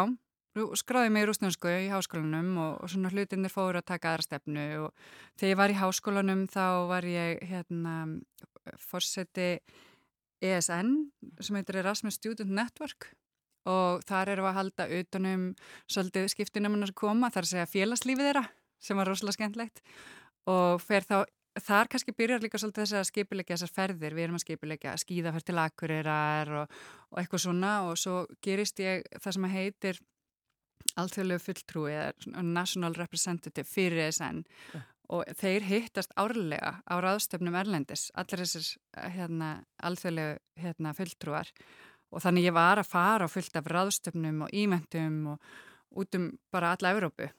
skráði 0.80 1.12
mig 1.12 1.26
í 1.26 1.28
rúsnarsku 1.30 1.72
í 1.86 1.90
háskólanum 1.92 2.54
og, 2.64 2.72
og 2.84 2.92
svona 2.92 3.12
hlutinir 3.12 3.52
fóru 3.52 3.82
að 3.82 3.90
taka 3.92 4.14
aðra 4.14 4.28
stefnu 4.28 4.66
og 4.86 5.10
þegar 5.36 5.52
ég 5.52 5.60
var 5.60 5.74
í 5.74 5.80
háskólanum 5.80 6.46
þá 6.52 6.66
var 6.92 7.08
ég 7.10 7.44
hérna 7.50 7.96
fórseti 8.80 9.60
ESN 10.44 10.96
sem 11.44 11.60
heitir 11.60 11.82
Erasmus 11.82 12.20
Student 12.20 12.54
Network 12.56 13.12
og 13.70 14.04
þar 14.06 14.36
við 14.36 14.48
að 14.48 14.58
halda 14.60 14.90
utanum 15.00 15.46
svolítið 15.90 16.30
skiptinumunum 16.34 16.90
sem 16.90 16.98
koma, 16.98 17.32
þar 17.34 17.48
að 17.48 17.52
segja 17.54 17.72
félagslífið 17.72 18.30
þeirra 18.30 18.46
sem 18.84 19.00
var 19.00 19.10
rosalega 19.10 19.40
skemmtlegt 19.40 19.82
og 20.52 20.82
fer 20.84 21.06
þá, 21.08 21.24
þar 21.66 21.90
kannski 21.90 22.14
byrjar 22.14 22.44
líka 22.44 22.62
svolítið 22.62 22.84
þess 22.84 23.00
að 23.00 23.08
skipilegja 23.10 23.58
þessar 23.58 23.74
ferðir, 23.74 24.16
við 24.16 24.28
erum 24.28 24.38
að 24.38 24.46
skipilegja 24.46 24.98
skíðaferð 25.02 25.48
til 25.50 25.62
akkurirar 25.64 26.54
og, 26.62 26.76
og 27.12 27.22
eitthvað 27.22 27.46
svona 27.48 27.78
og 27.90 27.98
svo 27.98 28.20
gerist 28.46 28.82
ég 28.84 29.08
það 29.18 29.38
sem 29.38 29.50
heitir 29.56 30.04
alþjóðlegu 31.00 31.44
fulltrúi 31.44 31.94
eða 31.94 32.44
National 32.44 32.96
Representative 32.98 33.68
fyrir 33.68 34.08
ESN 34.08 34.44
yeah 34.74 34.92
og 35.14 35.26
þeir 35.38 35.66
hittast 35.68 36.14
árlega 36.18 36.80
á 36.82 36.96
ráðstöfnum 37.04 37.56
Erlendis, 37.60 38.10
allir 38.18 38.44
þessir 38.44 38.68
eh, 38.98 39.10
hérna, 39.20 39.50
alþjóðlegu 39.86 40.38
hérna, 40.62 40.94
fulltrúar. 40.98 41.52
Og 42.14 42.24
þannig 42.24 42.48
ég 42.50 42.56
var 42.56 42.80
að 42.80 42.92
fara 42.92 43.28
á 43.28 43.30
fullt 43.30 43.58
af 43.60 43.70
ráðstöfnum 43.70 44.46
og 44.46 44.54
ímyndum 44.56 45.36
og 45.36 45.50
út 45.96 46.18
um 46.18 46.30
bara 46.54 46.74
alla 46.76 46.94
Európu 46.96 47.30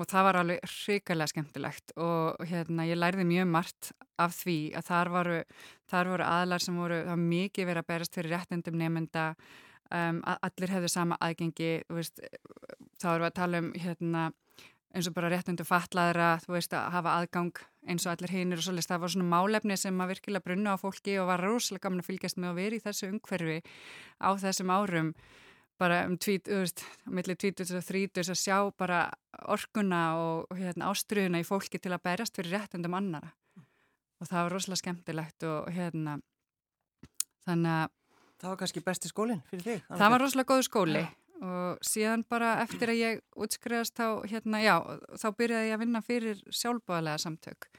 og 0.00 0.06
það 0.08 0.24
var 0.24 0.36
alveg 0.38 0.70
hrikalega 0.70 1.32
skemmtilegt 1.32 1.92
og 2.00 2.44
hérna 2.46 2.86
ég 2.88 2.96
lærði 2.96 3.24
mjög 3.26 3.48
margt 3.50 3.90
af 4.22 4.36
því 4.38 4.58
að 4.78 4.86
þar 4.86 5.10
voru, 5.12 5.40
þar 5.90 6.10
voru 6.12 6.26
aðlar 6.26 6.64
sem 6.64 6.78
voru, 6.78 7.00
mikið 7.18 7.68
verið 7.68 7.82
að 7.82 7.88
berast 7.90 8.16
fyrir 8.16 8.36
réttendum 8.36 8.78
nefnda 8.80 9.24
um, 9.90 10.22
allir 10.30 10.72
hefðu 10.76 10.92
sama 10.94 11.18
aðgengi, 11.20 11.72
veist, 11.90 12.22
þá 13.00 13.08
erum 13.14 13.24
við 13.24 13.30
að 13.30 13.38
tala 13.40 13.60
um 13.62 13.72
hérna 13.80 14.28
eins 14.90 15.06
og 15.06 15.14
bara 15.14 15.30
réttundu 15.30 15.64
fatlaðra, 15.66 16.32
þú 16.42 16.54
veist 16.56 16.72
að 16.74 16.88
hafa 16.96 17.12
aðgang 17.20 17.60
eins 17.90 18.06
og 18.06 18.14
allir 18.14 18.32
hinnir 18.34 18.58
og 18.58 18.66
svolítið 18.66 18.90
það 18.90 19.02
var 19.04 19.12
svona 19.14 19.28
málefni 19.30 19.76
sem 19.78 20.02
að 20.02 20.10
virkilega 20.14 20.46
brunna 20.46 20.74
á 20.74 20.82
fólki 20.82 21.14
og 21.20 21.28
var 21.30 21.44
rosalega 21.44 21.86
gaman 21.86 22.02
að 22.02 22.08
fylgjast 22.10 22.40
með 22.40 22.50
að 22.50 22.58
vera 22.58 22.76
í 22.76 22.82
þessu 22.86 23.10
umhverfi 23.12 23.58
á 24.18 24.28
þessum 24.42 24.72
árum. 24.74 25.12
Bara 25.80 26.02
um 26.10 26.16
tvít, 26.20 26.50
þú 26.50 26.58
veist, 26.60 26.82
millir 27.08 27.38
tvítus 27.40 27.70
og 27.72 27.86
þrítus 27.86 28.32
að 28.34 28.40
sjá 28.42 28.56
bara 28.76 29.04
orkuna 29.48 30.02
og 30.20 30.58
hérna, 30.58 30.90
ástriðuna 30.90 31.40
í 31.40 31.46
fólki 31.46 31.80
til 31.80 31.94
að 31.94 32.04
berjast 32.10 32.36
fyrir 32.36 32.58
réttundum 32.58 32.98
annara 32.98 33.32
og 34.20 34.28
það 34.28 34.42
var 34.42 34.52
rosalega 34.52 34.82
skemmtilegt 34.82 35.48
og 35.48 35.70
hérna 35.72 36.18
þannig 37.46 37.78
að 37.78 37.96
Það 38.40 38.48
var 38.48 38.56
kannski 38.56 38.80
besti 38.80 39.08
skólinn 39.10 39.40
fyrir 39.50 39.64
þig? 39.66 39.80
Það 40.00 40.12
var 40.14 40.22
rosalega 40.22 40.48
góðu 40.48 40.64
skóli. 40.64 41.00
Ja 41.04 41.19
og 41.40 41.80
síðan 41.84 42.24
bara 42.28 42.58
eftir 42.64 42.92
að 42.92 43.00
ég 43.00 43.22
útskriðast 43.36 43.96
þá, 43.96 44.26
hérna, 44.28 44.60
já, 44.62 44.74
þá 45.16 45.28
byrjaði 45.38 45.70
ég 45.70 45.76
að 45.76 45.82
vinna 45.84 46.04
fyrir 46.04 46.44
sjálfbáðlega 46.52 47.22
samtök 47.22 47.70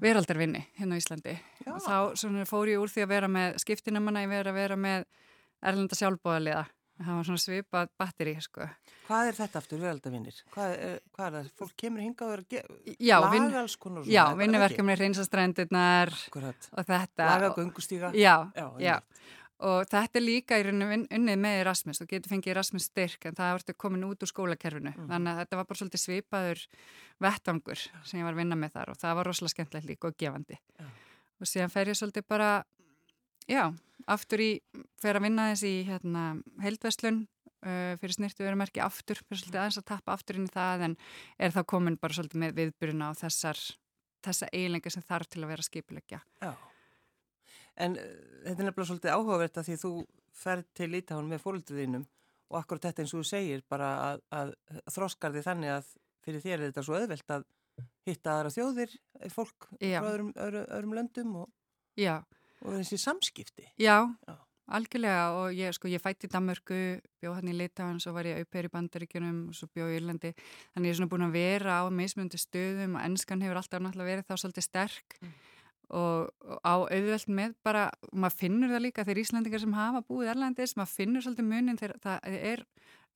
veraldarvinni 0.00 0.64
hérna 0.78 0.98
á 0.98 1.00
Íslandi 1.00 1.36
já. 1.36 1.72
og 1.74 1.80
þá 1.82 2.46
fór 2.50 2.70
ég 2.70 2.82
úr 2.82 2.90
því 2.90 3.06
að 3.06 3.14
vera 3.14 3.30
með 3.30 3.56
skiptinamanna, 3.62 4.24
ég 4.26 4.30
verið 4.30 4.52
að 4.52 4.60
vera 4.60 4.78
með 4.78 5.08
erlenda 5.60 5.98
sjálfbáðaliða 5.98 6.66
það 7.00 7.16
var 7.16 7.26
svona 7.28 7.40
svipað 7.40 7.92
batteri 8.00 8.34
sko. 8.44 8.66
Hvað 9.06 9.30
er 9.30 9.36
þetta 9.38 9.60
aftur, 9.60 9.80
veraldavinnir? 9.82 10.40
Hvað, 10.54 10.74
hvað 11.14 11.26
er 11.26 11.36
það? 11.36 11.50
Fólk 11.60 11.76
kemur 11.82 12.04
hinga 12.04 12.26
og 12.26 12.34
er 12.34 12.42
að 12.44 14.10
já, 14.10 14.24
vinnuverkjumni 14.38 14.96
reynsastrændirnar 15.00 16.12
og 16.36 16.90
þetta. 16.90 17.24
Laga 17.24 17.52
gungustíga? 17.56 18.12
Já, 18.14 18.36
já. 18.54 18.66
já. 18.82 18.96
Og 19.60 19.84
þetta 19.90 20.16
er 20.16 20.24
líka 20.24 20.56
í 20.56 20.64
rauninu 20.64 21.04
unnið 21.12 21.40
með 21.40 21.58
Erasmus, 21.60 22.00
þú 22.00 22.06
getur 22.08 22.32
fengið 22.32 22.54
Erasmus 22.54 22.86
styrk 22.88 23.26
en 23.28 23.36
það 23.36 23.50
vartu 23.58 23.74
komin 23.76 24.06
út 24.06 24.24
úr 24.24 24.30
skólakerfinu. 24.30 24.92
Mm. 24.94 25.08
Þannig 25.10 25.32
að 25.32 25.40
þetta 25.42 25.58
var 25.58 25.66
bara 25.68 25.80
svolítið 25.80 26.02
svipaður 26.04 26.62
vettangur 27.20 27.82
sem 27.84 28.20
ég 28.20 28.24
var 28.24 28.36
að 28.36 28.40
vinna 28.40 28.56
með 28.56 28.72
þar 28.78 28.92
og 28.94 29.00
það 29.02 29.18
var 29.18 29.28
rosalega 29.28 29.54
skemmtilegt 29.54 29.90
líka 29.90 30.08
og 30.08 30.16
gefandi. 30.22 30.56
Já. 30.80 30.86
Og 31.40 31.50
síðan 31.50 31.74
fer 31.74 31.92
ég 31.92 31.98
svolítið 32.00 32.26
bara, 32.32 32.48
já, 33.48 33.62
aftur 34.16 34.44
í, 34.44 34.50
fer 35.00 35.20
að 35.20 35.26
vinna 35.28 35.50
þess 35.50 35.68
í 35.68 35.74
hérna, 35.90 36.24
heildveslun 36.64 37.20
uh, 37.20 37.94
fyrir 38.00 38.16
snirtu 38.16 38.46
verumerki 38.46 38.82
aftur, 38.84 39.20
fyrir 39.26 39.42
svolítið 39.42 39.60
aðeins 39.60 39.80
að 39.82 39.88
tappa 39.92 40.16
aftur 40.16 40.40
inn 40.40 40.48
í 40.48 40.56
það 40.56 40.88
en 40.88 40.98
er 41.36 41.54
þá 41.56 41.62
komin 41.74 42.00
bara 42.00 42.16
svolítið 42.16 42.44
með 42.44 42.58
viðbyrjuna 42.60 43.12
á 43.12 43.20
þessar, 43.20 43.60
þessa 44.24 44.50
eiginlega 44.52 44.96
sem 44.96 45.04
þarf 45.04 45.32
til 45.32 45.44
að 45.44 45.52
vera 45.54 45.68
skipilegja. 45.68 46.24
Já. 46.40 46.52
En 47.80 47.96
uh, 47.96 48.08
þetta 48.44 48.56
er 48.56 48.68
nefnilega 48.68 48.88
svolítið 48.90 49.14
áhugavert 49.16 49.60
að 49.60 49.70
því 49.70 49.78
þú 49.84 49.92
ferð 50.40 50.66
til 50.76 50.90
Ítáhun 50.98 51.30
með 51.30 51.44
fólkduðinum 51.44 52.04
og 52.50 52.58
akkurat 52.58 52.88
þetta 52.88 53.04
eins 53.04 53.14
og 53.14 53.22
þú 53.22 53.30
segir 53.30 53.64
bara 53.70 53.88
að, 54.08 54.22
að 54.34 54.52
þróskar 54.90 55.34
því 55.34 55.46
þannig 55.46 55.72
að 55.76 55.90
fyrir 56.24 56.44
þér 56.44 56.56
er 56.56 56.66
þetta 56.68 56.86
svo 56.86 56.98
öðvelt 56.98 57.34
að 57.36 57.48
hitta 58.04 58.36
aðra 58.36 58.52
þjóðir, 58.52 58.94
eh, 59.20 59.32
fólk 59.32 59.70
Já. 59.78 60.00
frá 60.00 60.10
öðrum, 60.12 60.30
öðrum, 60.34 60.70
öðrum 60.76 60.94
löndum 60.98 61.34
og, 61.44 61.50
og 62.60 62.78
þessi 62.80 62.98
samskipti. 63.00 63.68
Já, 63.80 64.10
Já. 64.26 64.34
algjörlega 64.76 65.22
og 65.38 65.54
ég, 65.56 65.76
sko, 65.76 65.88
ég 65.88 66.02
fætti 66.02 66.28
í 66.28 66.32
Danmörku, 66.32 66.80
bjóð 67.22 67.38
hann 67.38 67.52
í 67.52 67.56
Lítáhun, 67.56 68.02
svo 68.02 68.12
var 68.16 68.28
ég 68.28 68.42
auper 68.42 68.68
í 68.68 68.72
Bandaríkjunum 68.74 69.38
og 69.52 69.56
svo 69.56 69.70
bjóð 69.72 69.94
í 69.94 70.00
Írlandi. 70.00 70.34
Þannig 70.74 70.90
ég 70.90 70.96
er 70.96 71.00
svona 71.00 71.12
búin 71.14 71.28
að 71.28 71.38
vera 71.38 71.78
á 71.80 71.84
mismundi 71.94 72.40
stöðum 72.40 72.98
og 72.98 73.06
ennskan 73.06 73.46
hefur 73.46 73.62
alltaf 73.62 73.84
náttúrulega 73.84 74.12
verið 74.12 74.28
þá 74.28 74.36
svolítið 74.44 74.68
sterk. 74.68 75.20
Mm 75.22 75.38
og, 75.90 76.30
á 76.62 76.74
auðvelt 76.86 77.28
með 77.28 77.56
bara, 77.66 77.88
maður 78.12 78.38
finnur 78.44 78.72
það 78.72 78.84
líka 78.86 79.04
þegar 79.06 79.22
Íslandingar 79.24 79.62
sem 79.64 79.76
hafa 79.76 80.04
búið 80.06 80.32
erlendis, 80.34 80.76
maður 80.78 80.94
finnur 80.94 81.24
svolítið 81.24 81.50
munin 81.50 81.80
þegar 81.80 81.96
það 82.04 82.38
er 82.52 82.64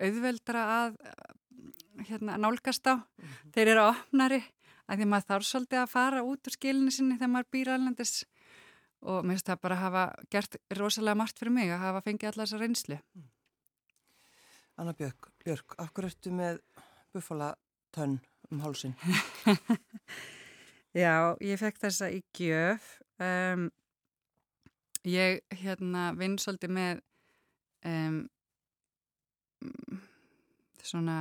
auðveldra 0.02 0.64
að 0.74 0.98
hérna, 2.08 2.38
nálgast 2.40 2.86
á, 2.90 2.94
mm 2.98 3.04
-hmm. 3.24 3.52
þeir 3.54 3.68
eru 3.68 3.84
opnari, 3.88 4.42
að 4.88 4.98
því 4.98 5.10
maður 5.10 5.28
þarf 5.30 5.46
svolítið 5.48 5.82
að 5.82 5.92
fara 5.94 6.22
út 6.22 6.46
úr 6.46 6.56
skilinu 6.56 6.90
sinni 6.90 7.18
þegar 7.18 7.34
maður 7.34 7.52
býr 7.52 7.68
erlendis 7.76 8.24
og 9.04 9.24
mér 9.24 9.36
finnst 9.36 9.48
það 9.48 9.60
bara 9.60 9.74
að 9.74 9.84
hafa 9.84 10.04
gert 10.30 10.56
rosalega 10.78 11.14
margt 11.14 11.38
fyrir 11.38 11.52
mig 11.52 11.70
að 11.70 11.84
hafa 11.84 12.00
fengið 12.00 12.28
allar 12.30 12.46
þessa 12.46 12.60
reynslu. 12.60 12.98
Mm. 13.14 13.28
Anna 14.76 14.92
Björk, 14.92 15.28
Björk, 15.44 15.74
af 15.78 15.92
hverju 15.92 16.10
ertu 16.10 16.30
með 16.34 16.60
buffala 17.12 17.54
tönn 17.94 18.18
um 18.50 18.60
hálsin? 18.64 18.96
Já, 20.94 21.34
ég 21.42 21.58
fekk 21.58 21.80
þessa 21.82 22.06
í 22.14 22.20
gjöf. 22.38 22.84
Um, 23.18 23.66
ég 25.02 25.40
hérna 25.58 26.12
vinn 26.14 26.36
svolítið 26.38 26.70
með 26.76 27.00
um, 27.90 28.20
svona 30.86 31.16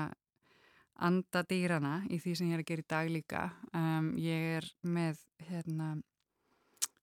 andadýrana 1.01 2.03
í 2.13 2.21
því 2.21 2.35
sem 2.37 2.51
ég 2.51 2.59
er 2.59 2.61
að 2.61 2.69
gera 2.69 2.85
í 2.85 2.89
dag 2.93 3.11
líka. 3.15 3.41
Um, 3.73 4.13
ég 4.21 4.59
er 4.59 4.69
með 4.85 5.25
hérna, 5.49 5.89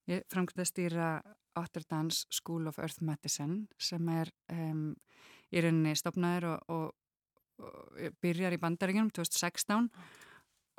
ég 0.07 0.23
framkvæmst 0.31 0.63
að 0.63 0.71
stýra 0.71 1.11
Otterdans 1.59 2.23
School 2.31 2.71
of 2.71 2.79
Earth 2.79 3.03
Medicine 3.03 3.65
sem 3.83 4.15
er 4.15 4.31
í 4.47 5.59
rauninni 5.59 5.99
stopnaður 5.99 6.53
og, 6.53 6.71
og, 6.71 7.67
og 7.67 8.19
byrjar 8.23 8.55
í 8.55 8.63
bandaríkjum 8.63 9.11
2016 9.11 9.91
og 9.91 10.29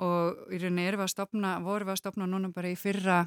og 0.02 0.50
í 0.52 0.58
rauninni 0.58 0.88
erum 0.88 1.02
við 1.02 1.06
að 1.06 1.14
stopna, 1.14 1.54
vorum 1.62 1.88
við 1.88 1.94
að 1.94 2.02
stopna 2.02 2.28
núna 2.28 2.50
bara 2.54 2.72
í 2.72 2.78
fyrra 2.78 3.22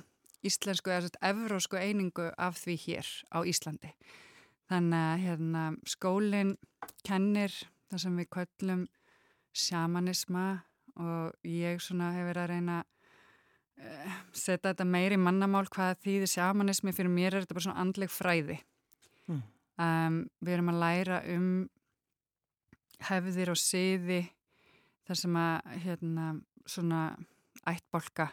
íslensku 0.45 0.91
eða 0.91 1.07
svona 1.07 1.29
evrósku 1.31 1.79
einingu 1.79 2.29
af 2.37 2.59
því 2.61 2.75
hér 2.85 3.11
á 3.33 3.39
Íslandi. 3.47 3.91
Þannig 4.69 5.05
að 5.05 5.23
hérna, 5.25 5.63
skólinn 5.89 6.55
kennir 7.05 7.53
það 7.89 8.01
sem 8.01 8.19
við 8.19 8.29
köllum 8.33 8.85
sjamanisma 9.55 10.45
og 11.01 11.47
ég 11.47 11.79
hefur 11.79 12.39
að 12.41 12.49
reyna 12.51 12.79
uh, 12.81 14.15
setja 14.33 14.71
þetta 14.71 14.87
meiri 14.87 15.19
mannamál 15.21 15.65
hvað 15.69 15.99
þýðir 16.05 16.31
sjamanismi 16.33 16.95
fyrir 16.95 17.13
mér 17.13 17.33
er 17.33 17.45
þetta 17.45 17.57
bara 17.57 17.67
svona 17.67 17.85
andleg 17.85 18.11
fræði. 18.13 18.57
Mm. 19.29 19.43
Um, 19.75 20.19
við 20.39 20.57
erum 20.57 20.71
að 20.73 20.81
læra 20.81 21.21
um 21.35 21.49
hefðir 23.05 23.51
og 23.51 23.59
siði 23.59 24.21
þar 25.05 25.19
sem 25.19 25.37
að 25.37 25.73
hérna 25.83 26.27
svona 26.67 27.07
ættbolka 27.69 28.29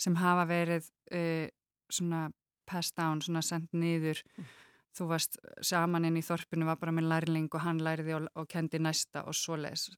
sem 0.00 0.16
hafa 0.18 0.46
verið 0.48 0.88
uh, 1.14 1.46
svona 1.90 2.28
passed 2.66 2.96
down, 2.96 3.22
svona 3.22 3.42
sendt 3.44 3.72
niður 3.76 4.22
mm. 4.24 4.52
þú 4.96 5.08
varst 5.10 5.38
saman 5.62 6.08
inn 6.08 6.18
í 6.18 6.24
þorpinu 6.24 6.68
var 6.68 6.80
bara 6.80 6.94
með 6.96 7.10
lærling 7.12 7.50
og 7.52 7.64
hann 7.64 7.82
læriði 7.84 8.16
og, 8.18 8.28
og 8.34 8.48
kendi 8.50 8.80
næsta 8.80 9.24
og 9.28 9.36
svo 9.36 9.58
les 9.60 9.90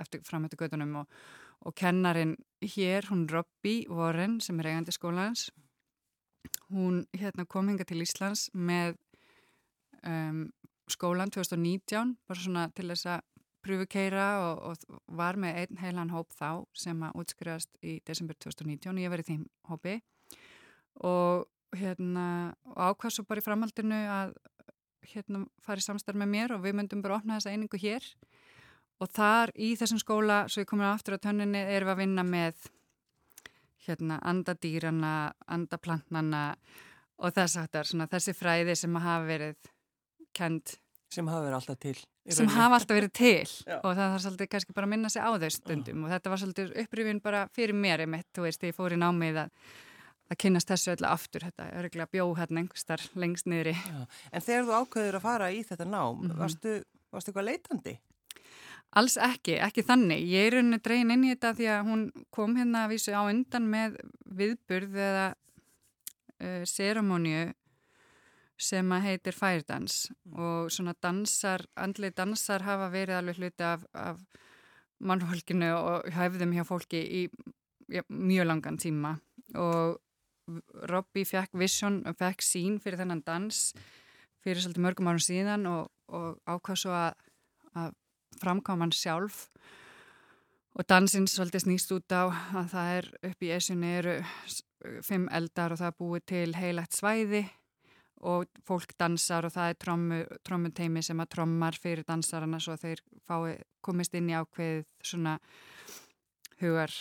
eftir 0.00 0.24
framhættu 0.24 0.58
gödunum 0.60 1.02
og, 1.02 1.06
og 1.66 1.74
kennarin 1.74 2.36
hér, 2.62 3.08
hún 3.10 3.26
Robby 3.32 3.86
Warren 3.88 4.40
sem 4.40 4.60
er 4.60 4.72
eigandi 4.72 4.92
skólans 4.96 5.50
hún 6.72 7.04
hérna 7.16 7.46
kom 7.46 7.68
hinga 7.68 7.84
til 7.84 8.02
Íslands 8.04 8.48
með 8.54 8.96
um, 10.06 10.46
skólan 10.90 11.32
2019 11.34 12.16
bara 12.28 12.40
svona 12.40 12.68
til 12.74 12.90
þess 12.92 13.08
að 13.16 13.24
pröfukeira 13.66 14.26
og, 14.44 14.62
og 14.70 15.00
var 15.18 15.38
með 15.40 15.60
einn 15.62 15.80
heilan 15.82 16.12
hóp 16.14 16.32
þá 16.36 16.64
sem 16.76 17.02
að 17.02 17.20
útskriðast 17.22 17.72
í 17.82 17.98
desember 18.06 18.38
2019 18.38 19.02
ég 19.02 19.12
verið 19.12 19.32
þeim 19.32 19.44
hópi. 19.70 19.98
Og 21.04 21.46
hérna 21.76 22.54
og 22.70 22.78
ákvæmst 22.92 23.20
svo 23.20 23.26
bara 23.28 23.42
í 23.42 23.44
framhaldinu 23.44 23.98
að 24.12 24.36
hérna 25.10 25.44
fari 25.62 25.84
samstarf 25.84 26.18
með 26.18 26.32
mér 26.32 26.56
og 26.56 26.64
við 26.64 26.78
myndum 26.78 27.02
bara 27.04 27.18
opna 27.18 27.38
þessa 27.38 27.52
einingu 27.52 27.80
hér. 27.82 28.06
Og 29.02 29.10
þar 29.12 29.52
í 29.60 29.74
þessum 29.76 30.00
skóla, 30.00 30.46
svo 30.48 30.62
ég 30.62 30.70
komin 30.70 30.88
aftur 30.88 31.18
á 31.20 31.24
tönninni, 31.26 31.60
erum 31.60 31.90
við 31.90 31.92
að 31.92 32.00
vinna 32.00 32.24
með 32.24 32.68
hérna 33.86 34.16
andadýrana, 34.24 35.14
andaplantnana 35.52 36.42
og 37.20 37.34
þess 37.36 37.60
aftar, 37.60 37.86
þessi 37.86 38.34
fræði 38.36 38.76
sem 38.76 38.96
hafa 38.96 39.28
verið 39.28 39.70
kend 40.36 40.76
sem 41.12 41.28
hafa 41.30 41.44
verið 41.44 41.58
alltaf 41.60 41.80
til 41.82 41.96
sem 42.36 42.48
hafa 42.50 42.78
alltaf 42.80 42.98
verið 42.98 43.12
til 43.14 43.50
Já. 43.66 43.76
og 43.78 43.90
það 43.92 44.12
þarf 44.12 44.22
svolítið 44.24 44.50
kannski 44.52 44.76
bara 44.76 44.88
að 44.88 44.92
minna 44.94 45.10
sig 45.12 45.22
á 45.22 45.30
þau 45.30 45.50
stundum 45.54 46.00
Já. 46.00 46.04
og 46.04 46.14
þetta 46.14 46.32
var 46.32 46.42
svolítið 46.42 46.72
upprýfin 46.82 47.22
bara 47.22 47.42
fyrir 47.54 47.78
mér 47.78 48.02
einmitt, 48.06 48.28
þú 48.34 48.46
veist, 48.46 48.66
ég 48.66 48.76
fór 48.76 48.96
í 48.96 48.98
námið 49.00 49.40
að, 49.44 49.52
að 50.32 50.40
kynast 50.42 50.72
þessu 50.72 50.92
öllu 50.96 51.08
aftur 51.10 51.46
þetta 51.46 51.68
örgulega 51.82 52.12
bjóð 52.16 52.34
hérna 52.40 52.64
einhverstar 52.64 53.06
lengst 53.14 53.46
niðri 53.50 53.76
Já. 53.78 54.02
En 54.32 54.46
þegar 54.48 54.66
þú 54.66 54.76
ákveður 54.80 55.20
að 55.20 55.26
fara 55.28 55.52
í 55.54 55.62
þetta 55.62 55.86
nám, 55.86 56.18
mm 56.18 56.30
-hmm. 56.30 56.38
varstu, 56.42 56.76
varstu 57.14 57.30
eitthvað 57.30 57.50
leitandi? 57.52 57.98
Alls 58.96 59.16
ekki, 59.20 59.58
ekki 59.60 59.82
þannig. 59.84 60.22
Ég 60.30 60.46
er 60.46 60.60
unni 60.62 60.78
dregin 60.80 61.10
inn 61.12 61.24
í 61.26 61.32
þetta 61.34 61.52
því 61.58 61.66
að 61.68 61.88
hún 61.90 62.04
kom 62.32 62.54
hérna 62.56 62.86
að 62.86 62.94
vísu 62.94 63.12
á 63.12 63.22
undan 63.28 63.66
með 63.68 63.98
viðburð 64.24 64.94
eða 64.96 65.26
uh, 66.40 66.62
seremóniu 66.64 67.52
sem 68.56 68.92
að 68.92 69.04
heitir 69.10 69.36
færdans 69.36 70.06
mm. 70.08 70.38
og 70.40 70.72
svona 70.72 70.94
dansar, 71.02 71.66
andli 71.76 72.10
dansar 72.16 72.64
hafa 72.64 72.88
verið 72.92 73.18
alveg 73.18 73.40
hluti 73.40 73.66
af, 73.66 73.84
af 73.92 74.22
mannfólkinu 75.04 75.70
og 75.76 76.08
höfðum 76.16 76.54
hjá 76.56 76.64
fólki 76.64 77.02
í 77.04 77.22
ja, 77.92 78.02
mjög 78.08 78.48
langan 78.48 78.78
tíma. 78.80 79.16
Og 79.54 80.00
Robby 80.88 81.26
fekk 81.26 81.56
vision 81.58 82.00
og 82.06 82.16
fekk 82.18 82.44
sín 82.44 82.78
fyrir 82.82 83.00
þennan 83.02 83.24
dans 83.26 83.72
fyrir 84.46 84.62
svolítið 84.62 84.84
mörgum 84.84 85.10
árum 85.10 85.22
síðan 85.22 85.66
og, 85.68 85.90
og 86.14 86.38
ákvað 86.46 86.80
svo 86.84 86.94
að, 86.94 87.16
að 87.74 87.92
framkvæma 88.40 88.86
hann 88.86 88.94
sjálf. 88.94 89.46
Og 90.76 90.86
dansinn 90.88 91.26
svolítið 91.28 91.66
snýst 91.66 91.92
út 91.96 92.14
á 92.14 92.30
að 92.30 92.72
það 92.72 92.90
er 92.94 93.12
upp 93.30 93.44
í 93.44 93.52
esjunni 93.56 93.92
eru 93.98 94.16
fimm 95.02 95.26
eldar 95.34 95.74
og 95.74 95.80
það 95.80 95.92
er 95.92 96.00
búið 96.00 96.26
til 96.30 96.50
heilagt 96.56 96.96
svæði 96.96 97.46
og 98.24 98.46
fólk 98.66 98.94
dansar 98.98 99.46
og 99.46 99.52
það 99.54 99.72
er 99.72 100.38
trommuteimi 100.46 101.02
sem 101.04 101.20
að 101.20 101.32
trommar 101.36 101.76
fyrir 101.80 102.06
dansarana 102.08 102.60
svo 102.62 102.76
þeir 102.80 103.02
fái 103.28 103.58
komist 103.84 104.14
inn 104.16 104.30
í 104.30 104.38
ákveð 104.38 104.86
svona 105.04 105.36
hugar 106.62 106.94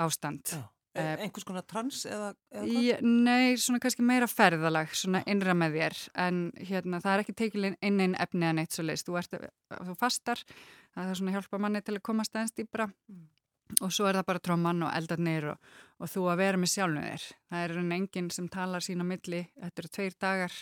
ástand. 0.00 0.54
Já. 0.54 0.62
Uh, 0.92 1.14
einhvers 1.24 1.46
konar 1.48 1.64
trans 1.64 2.02
eða, 2.04 2.34
eða 2.52 2.80
ég, 2.84 2.98
Nei, 3.00 3.54
svona 3.56 3.78
kannski 3.80 4.04
meira 4.04 4.26
ferðalag 4.28 4.90
svona 4.92 5.22
innra 5.24 5.54
með 5.56 5.78
þér. 5.78 6.00
En 6.20 6.42
hérna 6.68 7.00
það 7.00 7.14
er 7.14 7.22
ekki 7.22 7.34
teikil 7.38 7.68
inn 7.70 8.02
einn 8.04 8.16
efni 8.20 8.44
að 8.50 8.58
neitt 8.58 8.76
svo 8.76 8.84
leiðist, 8.84 9.08
þú, 9.08 9.16
ert, 9.22 9.38
þú 9.72 9.96
fastar 9.96 10.42
það 10.92 11.06
er 11.14 11.20
svona 11.22 11.36
hjálpa 11.36 11.60
manni 11.64 11.80
til 11.80 11.96
að 11.96 12.04
komast 12.10 12.36
aðeins 12.36 12.52
dýbra 12.58 12.90
mm. 12.92 13.22
Og 13.80 13.92
svo 13.94 14.04
er 14.04 14.18
það 14.18 14.26
bara 14.28 14.42
tróman 14.44 14.84
og 14.84 14.92
eldarnir 14.92 15.46
og, 15.54 15.70
og 16.02 16.10
þú 16.10 16.26
að 16.32 16.42
vera 16.42 16.60
með 16.60 16.72
sjálfum 16.74 17.06
þér. 17.06 17.26
Það 17.52 17.64
er 17.64 17.94
enginn 17.96 18.30
sem 18.34 18.48
talar 18.50 18.84
sín 18.84 19.04
á 19.04 19.06
milli, 19.06 19.42
þetta 19.62 19.82
eru 19.82 19.92
tveir 19.96 20.18
dagar 20.20 20.56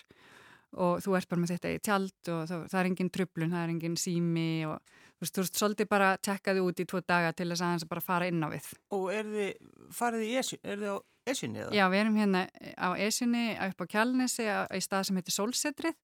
og 0.70 1.00
þú 1.02 1.16
ert 1.18 1.30
bara 1.30 1.42
með 1.42 1.54
þetta 1.56 1.70
í 1.72 1.78
tjald 1.82 2.30
og 2.30 2.42
það, 2.50 2.76
er 2.78 2.88
engin 2.90 3.10
trublun, 3.10 3.54
það 3.54 3.64
er 3.64 3.72
engin 3.74 3.96
sími 3.98 4.50
og 4.68 4.76
þú 4.78 5.24
veist, 5.24 5.34
þú 5.34 5.44
veist, 5.44 5.60
svolítið 5.62 5.90
bara 5.90 6.10
tekkaði 6.22 6.64
út 6.64 6.82
í 6.82 6.86
tvo 6.88 7.00
daga 7.02 7.32
til 7.34 7.48
þess 7.50 7.64
að 7.64 7.72
hans 7.74 7.86
bara 7.90 8.04
fara 8.04 8.28
inn 8.30 8.44
á 8.44 8.48
við. 8.52 8.68
Og 8.94 9.08
er 9.14 9.30
þið, 9.32 9.72
farið 9.96 10.22
þið 10.22 10.30
í 10.30 10.38
esjun, 10.44 10.62
er 10.62 10.82
þið 10.84 10.92
á 10.94 10.98
esjunni 11.32 11.62
eða? 11.64 11.74
Já, 11.74 11.84
við 11.90 12.02
erum 12.04 12.20
hérna 12.20 12.44
á 12.78 12.88
esjunni 13.08 13.44
upp 13.66 13.82
á 13.82 13.90
Kjálnesi 13.96 14.46
í 14.46 14.82
stað 14.84 15.08
sem 15.08 15.20
heitir 15.20 15.36
Solsetrið 15.36 15.98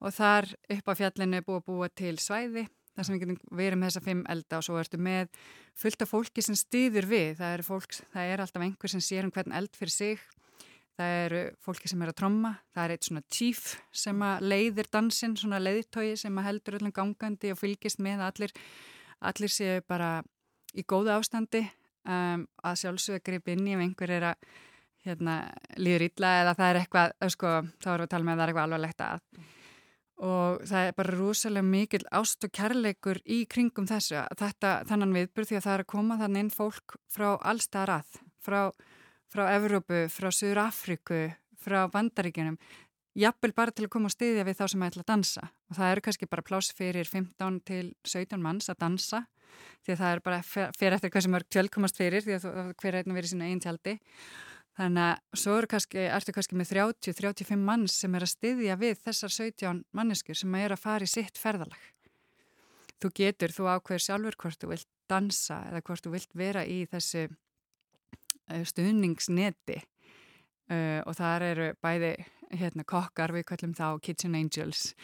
og 0.00 0.14
þar 0.16 0.52
upp 0.76 0.92
á 0.92 0.94
fjallinu 1.02 1.40
er 1.40 1.46
búið 1.46 1.60
að 1.60 1.66
búa 1.66 1.90
til 1.90 2.14
svæði 2.22 2.68
þar 3.00 3.08
sem 3.08 3.16
við 3.16 3.22
getum 3.24 3.56
verið 3.56 3.80
með 3.80 3.90
þessa 3.90 4.04
fimm 4.04 4.20
elda 4.34 4.58
og 4.58 4.66
svo 4.66 4.76
ertu 4.80 5.00
með 5.00 5.38
fullt 5.80 6.04
af 6.04 6.12
fólki 6.12 6.44
sem 6.44 6.58
stýður 6.58 7.08
við. 7.08 7.30
Það 7.38 7.54
er, 7.56 7.64
fólk, 7.64 7.96
það 8.12 8.32
er 8.34 8.44
alltaf 8.44 8.64
einhver 8.66 8.92
sem 8.92 9.02
sér 9.04 9.26
um 9.26 9.32
hvern 9.34 9.56
eld 9.56 9.72
fyrir 9.78 9.94
sig. 9.94 10.24
Það 11.00 11.16
eru 11.24 11.42
fólki 11.64 11.88
sem 11.88 12.02
er 12.04 12.10
að 12.12 12.18
tromma, 12.20 12.50
það 12.76 12.84
er 12.84 12.92
eitt 12.92 13.06
svona 13.08 13.22
chief 13.32 13.68
sem 13.96 14.24
að 14.26 14.42
leiðir 14.52 14.90
dansinn, 14.92 15.36
svona 15.40 15.60
leiðtói 15.62 16.10
sem 16.20 16.40
að 16.40 16.48
heldur 16.50 16.76
öllum 16.76 16.92
gangandi 16.92 17.54
og 17.54 17.60
fylgist 17.60 18.02
með 18.04 18.24
allir, 18.26 18.52
allir 19.30 19.54
séu 19.54 19.78
bara 19.88 20.18
í 20.76 20.84
góða 20.84 21.16
ástandi. 21.16 21.64
Um, 22.00 22.46
að 22.64 22.78
sjálfsögða 22.80 23.24
grip 23.24 23.48
inn 23.52 23.66
í 23.68 23.72
ef 23.76 23.80
einhver 23.84 24.12
er 24.16 24.26
að 24.30 24.44
hérna, 25.04 25.34
líður 25.80 26.06
illa 26.06 26.30
eða 26.42 26.54
það 26.56 26.70
er 26.70 26.78
eitthvað, 26.80 27.16
sko, 27.32 27.50
þá 27.80 27.88
erum 27.90 28.00
við 28.00 28.06
að 28.06 28.12
tala 28.14 28.26
með 28.26 28.32
að 28.32 28.38
það 28.38 28.44
er 28.44 28.52
eitthvað 28.52 28.68
alvarlegt 28.68 29.04
að 29.04 29.58
og 30.20 30.62
það 30.68 30.86
er 30.86 30.96
bara 30.98 31.16
rúsalega 31.16 31.64
mikil 31.64 32.02
ást 32.12 32.44
og 32.44 32.52
kærleikur 32.52 33.22
í 33.24 33.42
kringum 33.48 33.88
þessu 33.88 34.20
þetta, 34.36 34.80
þannan 34.88 35.16
viðbur 35.16 35.48
því 35.48 35.58
að 35.58 35.66
það 35.66 35.76
er 35.76 35.84
að 35.84 35.92
koma 35.94 36.20
þannig 36.20 36.44
inn 36.44 36.54
fólk 36.54 36.96
frá 37.08 37.28
allstað 37.40 37.88
rað, 37.90 38.18
frá 38.44 38.60
frá 39.30 39.46
Evrópu, 39.54 40.06
frá 40.10 40.30
Suður 40.34 40.64
Afriku, 40.64 41.28
frá 41.62 41.84
Bandaríkjunum, 41.92 42.56
jafnvel 43.18 43.52
bara 43.54 43.74
til 43.74 43.86
að 43.86 43.92
koma 43.94 44.10
og 44.10 44.14
styðja 44.14 44.46
við 44.46 44.58
þá 44.58 44.64
sem 44.72 44.86
ætla 44.86 45.04
að 45.04 45.10
dansa. 45.12 45.44
Og 45.70 45.78
það 45.78 45.92
eru 45.92 46.04
kannski 46.06 46.30
bara 46.30 46.46
pláss 46.46 46.74
fyrir 46.76 47.06
15 47.08 47.60
til 47.68 47.84
17 48.06 48.42
manns 48.42 48.70
að 48.72 48.80
dansa, 48.82 49.24
því 49.84 49.94
að 49.94 50.02
það 50.02 50.14
er 50.14 50.22
bara 50.26 50.42
fyrir 50.46 50.96
eftir 50.96 51.14
hvað 51.14 51.26
sem 51.26 51.38
er 51.38 51.48
tjölkomast 51.56 52.00
fyrir, 52.00 52.26
því 52.26 52.38
að 52.38 52.72
hver 52.82 53.00
einn 53.00 53.18
verið 53.18 53.34
sína 53.34 53.50
einn 53.50 53.62
tjaldi. 53.62 53.98
Þannig 54.80 55.04
að 55.04 55.40
svo 55.42 55.54
eru 55.60 55.68
kannski, 55.68 56.04
ertu 56.08 56.32
kannski 56.32 56.56
með 56.56 56.70
30-35 56.72 57.60
manns 57.60 57.98
sem 58.00 58.14
er 58.16 58.24
að 58.24 58.32
styðja 58.32 58.78
við 58.80 59.02
þessar 59.04 59.34
17 59.34 59.82
manneskur 59.92 60.38
sem 60.40 60.56
er 60.56 60.72
að 60.72 60.80
fara 60.80 61.04
í 61.04 61.10
sitt 61.10 61.36
ferðalag. 61.36 61.82
Þú 63.00 63.12
getur, 63.16 63.52
þú 63.52 63.68
ákveður 63.74 64.06
sjálfur 64.06 64.40
hvort 64.40 64.62
þú 64.62 64.72
vilt 64.72 64.88
dansa 65.10 65.60
eða 65.68 65.84
hvort 65.84 66.06
þú 66.06 66.14
vilt 66.14 66.34
vera 66.38 66.64
í 66.64 66.82
þessu 66.88 67.26
Eh, 68.50 68.64
stuðningsneti 68.66 69.76
uh, 69.78 71.00
og 71.06 71.14
þar 71.14 71.44
eru 71.46 71.66
bæði 71.82 72.14
hérna, 72.58 72.84
kokkar, 72.88 73.32
við 73.34 73.44
kallum 73.50 73.74
þá 73.76 73.84
Kitchen 74.02 74.34
Angels. 74.38 74.94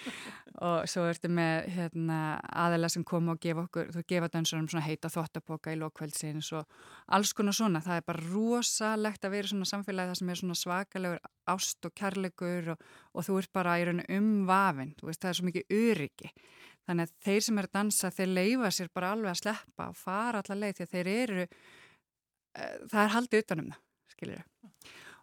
Og 0.65 0.89
svo 0.89 1.05
ertu 1.11 1.31
með 1.33 1.69
hérna, 1.75 2.19
aðela 2.65 2.91
sem 2.93 3.05
kom 3.07 3.31
og 3.33 3.41
gefa 3.43 3.67
okkur, 3.67 3.93
þú 3.95 4.03
gefa 4.09 4.31
dansurum 4.33 4.69
svona 4.73 4.87
heita 4.87 5.11
þottaboka 5.13 5.75
í 5.75 5.79
lokkvældsins 5.81 6.51
og 6.57 6.79
alls 7.13 7.35
konar 7.37 7.57
svona, 7.57 7.83
það 7.85 8.01
er 8.01 8.07
bara 8.11 8.27
rosalegt 8.33 9.25
að 9.27 9.37
vera 9.37 9.53
svona 9.53 9.71
samfélagi 9.71 10.13
það 10.13 10.21
sem 10.21 10.33
er 10.33 10.43
svona 10.43 10.59
svakalegur 10.63 11.33
ást 11.53 11.87
og 11.87 11.97
kærleikur 11.97 12.73
og, 12.75 12.87
og 13.15 13.29
þú 13.29 13.41
ert 13.43 13.53
bara 13.55 13.79
í 13.81 13.89
rauninu 13.89 14.21
umvafin, 14.21 14.95
þú 14.99 15.11
veist 15.11 15.23
það 15.23 15.33
er 15.33 15.41
svo 15.41 15.51
mikið 15.51 15.81
öryggi. 15.81 16.33
Þannig 16.87 17.09
að 17.09 17.17
þeir 17.27 17.43
sem 17.43 17.59
eru 17.59 17.69
að 17.69 17.77
dansa 17.81 18.13
þeir 18.15 18.31
leifa 18.31 18.69
sér 18.71 18.93
bara 18.95 19.09
alveg 19.13 19.33
að 19.33 19.41
sleppa 19.43 19.91
og 19.91 19.99
fara 19.99 20.41
allar 20.43 20.61
leið 20.63 20.79
því 20.79 20.87
að 20.87 20.95
þeir 20.95 21.13
eru 21.17 21.47
Eh, 22.57 22.77
það 22.91 23.03
er 23.03 23.13
haldið 23.15 23.45
utanum 23.45 23.73
það, 23.73 23.83
skiljið. 24.15 24.45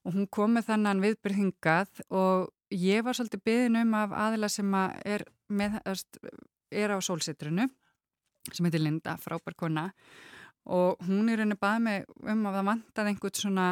Og 0.03 0.17
hún 0.17 0.27
kom 0.27 0.57
með 0.57 0.67
þannan 0.71 1.03
viðbyrðingað 1.03 2.03
og 2.11 2.49
ég 2.75 3.05
var 3.05 3.15
svolítið 3.15 3.43
byðin 3.47 3.79
um 3.83 3.95
af 3.95 4.15
aðila 4.25 4.49
sem 4.51 4.75
er, 4.75 5.23
með, 5.47 5.79
er 6.73 6.93
á 6.93 6.97
sólsitrunu, 7.03 7.69
sem 8.51 8.67
heitir 8.67 8.83
Linda, 8.83 9.15
frábær 9.21 9.55
kona, 9.55 9.87
og 10.67 10.99
hún 11.07 11.31
er 11.31 11.43
henni 11.43 11.55
bað 11.59 11.79
mig 11.85 12.05
um 12.19 12.45
að 12.49 12.57
það 12.57 12.69
vantaði 12.71 13.13
einhvern 13.13 13.39
svona 13.39 13.67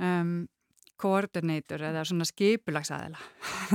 um, 0.00 0.34
koordinator 0.98 1.84
eða 1.88 2.04
svona 2.08 2.26
skipulagsæðila 2.28 3.22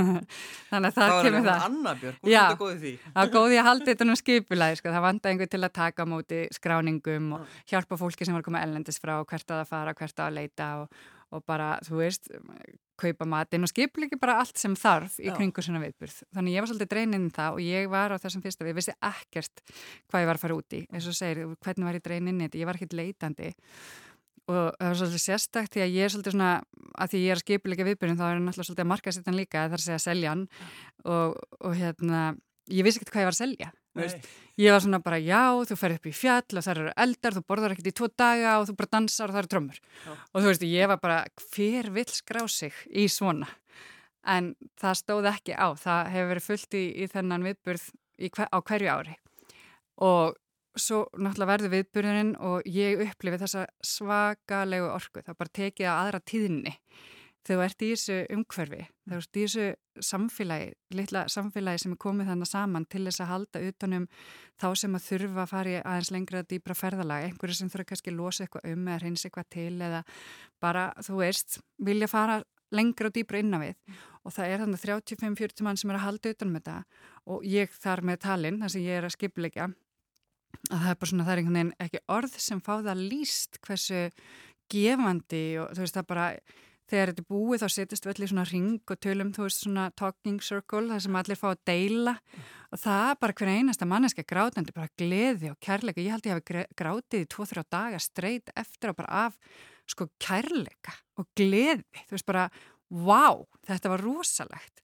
þannig 0.69 0.89
að 0.89 0.93
það, 0.97 0.99
það 0.99 1.17
kemur 1.27 1.47
það. 1.47 1.65
Annabjörg, 1.69 2.21
hún 2.21 2.37
er 2.37 2.59
góðið 2.59 2.83
því. 2.83 2.93
Það 3.07 3.23
er 3.23 3.33
góðið 3.37 3.61
að 3.61 3.67
halda 3.69 3.89
þetta 3.91 4.07
um 4.07 4.19
skipulagi 4.19 4.79
sko. 4.79 4.93
það 4.93 5.05
vanda 5.07 5.31
einhver 5.33 5.51
til 5.53 5.61
að 5.61 5.75
taka 5.79 6.07
móti 6.09 6.43
skráningum 6.59 7.33
og 7.39 7.57
hjálpa 7.71 7.99
fólki 8.01 8.27
sem 8.27 8.35
var 8.35 8.43
að 8.43 8.49
koma 8.51 8.63
ellendis 8.65 9.01
frá 9.01 9.17
hvert 9.19 9.51
að 9.51 9.61
það 9.63 9.73
fara, 9.73 9.97
hvert 9.99 10.23
að 10.25 10.39
leita 10.39 10.69
og, 10.83 11.03
og 11.33 11.45
bara, 11.49 11.75
þú 11.85 12.01
veist 12.01 12.31
kaupa 12.99 13.25
matin 13.25 13.65
og 13.65 13.71
skipulagi 13.71 14.19
bara 14.21 14.37
allt 14.41 14.59
sem 14.61 14.75
þarf 14.77 15.17
í 15.21 15.31
kringu 15.33 15.63
svona 15.65 15.81
viðburð. 15.81 16.19
Þannig 16.35 16.55
ég 16.55 16.63
var 16.63 16.69
svolítið 16.69 16.91
dreyninn 16.93 17.27
í 17.27 17.33
það 17.33 17.57
og 17.57 17.65
ég 17.65 17.89
var 17.91 18.13
á 18.13 18.21
þessum 18.21 18.43
fyrsta 18.45 18.67
við 18.67 18.77
vissi 18.79 18.95
ekkert 19.01 19.63
hvað 20.11 20.23
ég 20.23 20.29
var 20.29 20.39
að 20.39 20.43
fara 20.45 20.57
út 20.59 20.77
í. 20.77 20.81
Eins 20.93 21.09
og 21.09 21.17
segir, 21.17 21.43
hvernig 21.65 21.89
var 21.89 21.97
ég 21.97 22.05
dreyninn 22.05 22.41
í 22.41 22.47
þetta? 22.47 22.61
Ég 22.61 22.69
var 22.69 22.79
ekkert 22.79 22.97
leitandi 22.99 23.49
og 24.51 24.73
það 24.75 24.89
er 24.89 24.97
svolítið 24.99 25.23
sérstakt 25.23 25.75
því 25.75 25.83
að 25.85 25.93
ég 25.93 26.07
er 26.07 26.13
svolítið 26.13 26.35
svona 26.35 26.49
að 26.93 27.13
því 27.13 27.21
ég 27.23 27.29
er 27.31 27.39
að 27.39 27.45
skipilega 27.45 27.87
viðbyrjum 27.87 28.17
þá 28.19 28.25
er 28.25 28.33
það 28.33 28.41
náttúrulega 28.47 28.67
svolítið 28.69 28.85
að 28.85 28.91
marka 28.91 29.13
sér 29.13 29.27
þann 29.27 29.39
líka 29.39 29.63
það 29.63 29.77
er 29.77 29.95
að 29.95 30.03
selja 30.03 30.33
hann. 30.33 30.43
Og, 31.03 31.39
og 31.63 31.77
hérna, 31.79 32.25
ég 32.73 32.85
vissi 32.85 32.99
ekkert 32.99 33.13
hvað 33.13 33.23
ég 33.23 33.29
var 33.29 33.37
að 33.37 33.41
selja 33.43 33.71
ég 34.57 34.73
var 34.73 34.81
svona 34.81 34.99
bara 35.03 35.19
já 35.21 35.53
þú 35.69 35.75
fer 35.77 35.95
upp 35.97 36.07
í 36.09 36.13
fjall 36.17 36.57
og 36.57 36.65
það 36.65 36.71
eru 36.73 36.93
eldar 37.05 37.35
þú 37.35 37.43
borðar 37.45 37.73
ekkert 37.75 37.89
í 37.91 37.95
tvo 37.97 38.09
daga 38.17 38.53
og 38.59 38.67
þú 38.69 38.75
bara 38.79 38.93
dansar 38.95 39.29
og 39.29 39.35
það 39.35 39.41
eru 39.43 39.51
trömmur 39.53 39.81
og 40.09 40.37
þú 40.39 40.45
veist 40.47 40.65
ég 40.65 40.89
var 40.89 41.01
bara 41.03 41.19
hver 41.53 41.89
vil 41.93 42.07
skrá 42.09 42.41
sig 42.49 42.73
í 42.89 43.05
svona? 43.07 43.49
En 44.25 44.53
það 44.79 44.99
stóð 45.01 45.29
ekki 45.33 45.53
á 45.53 45.67
það 45.77 46.11
hefur 46.13 46.31
verið 46.31 46.47
fullt 46.47 46.77
í, 46.79 46.83
í 47.03 47.09
þennan 47.11 47.45
viðbyrð 47.49 47.85
hver, 48.33 48.47
á 48.49 48.57
hverju 48.63 48.93
ári. 48.93 49.15
Og 49.99 50.37
svo 50.79 51.03
náttúrulega 51.13 51.51
verður 51.51 51.73
viðbyrðurinn 51.75 52.35
og 52.41 52.69
ég 52.69 53.01
upplifið 53.05 53.45
þessa 53.45 53.65
svakalegu 53.85 54.87
orku, 54.89 55.21
það 55.25 55.39
bara 55.41 55.57
tekið 55.59 55.89
að 55.89 55.99
aðra 56.03 56.23
tíðinni 56.31 56.77
þegar 57.43 57.59
þú 57.59 57.65
ert 57.65 57.83
í 57.83 57.89
þessu 57.91 58.17
umhverfi, 58.31 58.81
þegar 59.03 59.17
þú 59.17 59.23
ert 59.23 59.37
í 59.37 59.43
þessu 59.43 60.03
samfélagi, 60.07 60.69
litla 60.95 61.23
samfélagi 61.31 61.81
sem 61.83 61.95
er 61.95 61.99
komið 61.99 62.29
þannig 62.31 62.49
saman 62.49 62.87
til 62.87 63.03
þess 63.03 63.23
að 63.23 63.31
halda 63.33 63.63
utanum 63.67 64.07
þá 64.61 64.67
sem 64.79 64.95
að 64.95 65.05
þurfa 65.09 65.43
að 65.43 65.51
fara 65.51 65.73
í 65.73 65.81
aðeins 65.81 66.11
lengra 66.15 66.41
að 66.43 66.49
dýbra 66.53 66.77
ferðalag, 66.79 67.27
einhverju 67.27 67.59
sem 67.59 67.71
þurfa 67.73 67.89
kannski 67.91 68.13
að 68.13 68.19
losa 68.21 68.45
eitthvað 68.45 68.69
um 68.71 68.87
eða 68.87 69.01
hreins 69.03 69.27
eitthvað 69.27 69.51
til 69.57 69.75
eða 69.89 70.01
bara, 70.63 70.87
þú 71.03 71.19
veist, 71.19 71.59
vilja 71.83 72.09
fara 72.11 72.39
lengra 72.73 73.11
og 73.11 73.15
dýbra 73.17 73.43
innan 73.43 73.61
við. 73.61 73.99
Og 74.23 74.33
það 74.33 74.49
er 74.49 74.63
þannig 74.63 74.83
35-40 74.87 75.65
mann 75.67 75.77
sem 75.77 75.91
er 75.91 75.99
að 75.99 76.05
halda 76.07 76.31
utanum 76.33 76.57
þetta 76.57 76.77
og 77.33 77.43
ég 77.45 77.75
þar 77.83 78.01
með 78.07 78.21
talinn, 78.23 78.61
þar 78.63 78.73
sem 78.73 78.85
ég 78.87 79.01
er 79.01 79.07
að 79.07 79.17
skipleika 79.17 79.67
að 80.69 80.77
það 80.77 80.89
er 80.89 80.99
bara 80.99 81.11
svona, 81.11 81.25
það 81.27 81.33
er 81.33 81.41
einhvern 81.41 81.59
veginn 81.59 81.73
ekki 81.85 82.03
orð 82.17 82.37
sem 82.41 82.61
fá 82.63 82.73
það 82.75 83.07
líst 83.11 83.59
hversu 83.65 84.03
gefandi 84.73 85.43
og 85.61 85.73
þú 85.73 85.83
veist 85.83 85.97
það 85.97 86.09
bara 86.09 86.27
þegar 86.89 87.11
þetta 87.11 87.23
er 87.23 87.29
búið 87.31 87.63
þá 87.63 87.73
setjast 87.73 88.05
við 88.05 88.13
allir 88.13 88.31
svona 88.31 88.45
ring 88.49 88.91
og 88.93 88.99
tölum 89.01 89.31
þú 89.33 89.45
veist 89.47 89.63
svona 89.63 89.85
talking 89.99 90.39
circle 90.43 90.89
þar 90.91 91.03
sem 91.05 91.17
allir 91.19 91.39
fá 91.39 91.47
að 91.51 91.61
deila. 91.69 92.15
Og 92.73 92.81
það 92.81 93.05
er 93.07 93.19
bara 93.21 93.37
hver 93.39 93.51
einasta 93.53 93.87
manneska 93.89 94.25
grátandi 94.27 94.75
bara 94.75 94.91
gleði 94.99 95.51
og 95.53 95.59
kærleika, 95.63 96.03
ég 96.03 96.15
held 96.15 96.27
ég 96.27 96.37
hafi 96.37 96.65
grátið 96.79 97.25
í 97.25 97.29
2-3 97.33 97.65
daga 97.71 98.01
streyt 98.01 98.53
eftir 98.57 98.91
og 98.91 98.99
bara 98.99 99.27
af 99.27 99.37
sko 99.89 100.07
kærleika 100.21 100.95
og 101.19 101.27
gleði, 101.37 101.83
þú 102.07 102.17
veist 102.17 102.29
bara 102.29 102.47
wow, 102.93 103.43
þetta 103.67 103.93
var 103.93 104.03
rosalegt. 104.03 104.83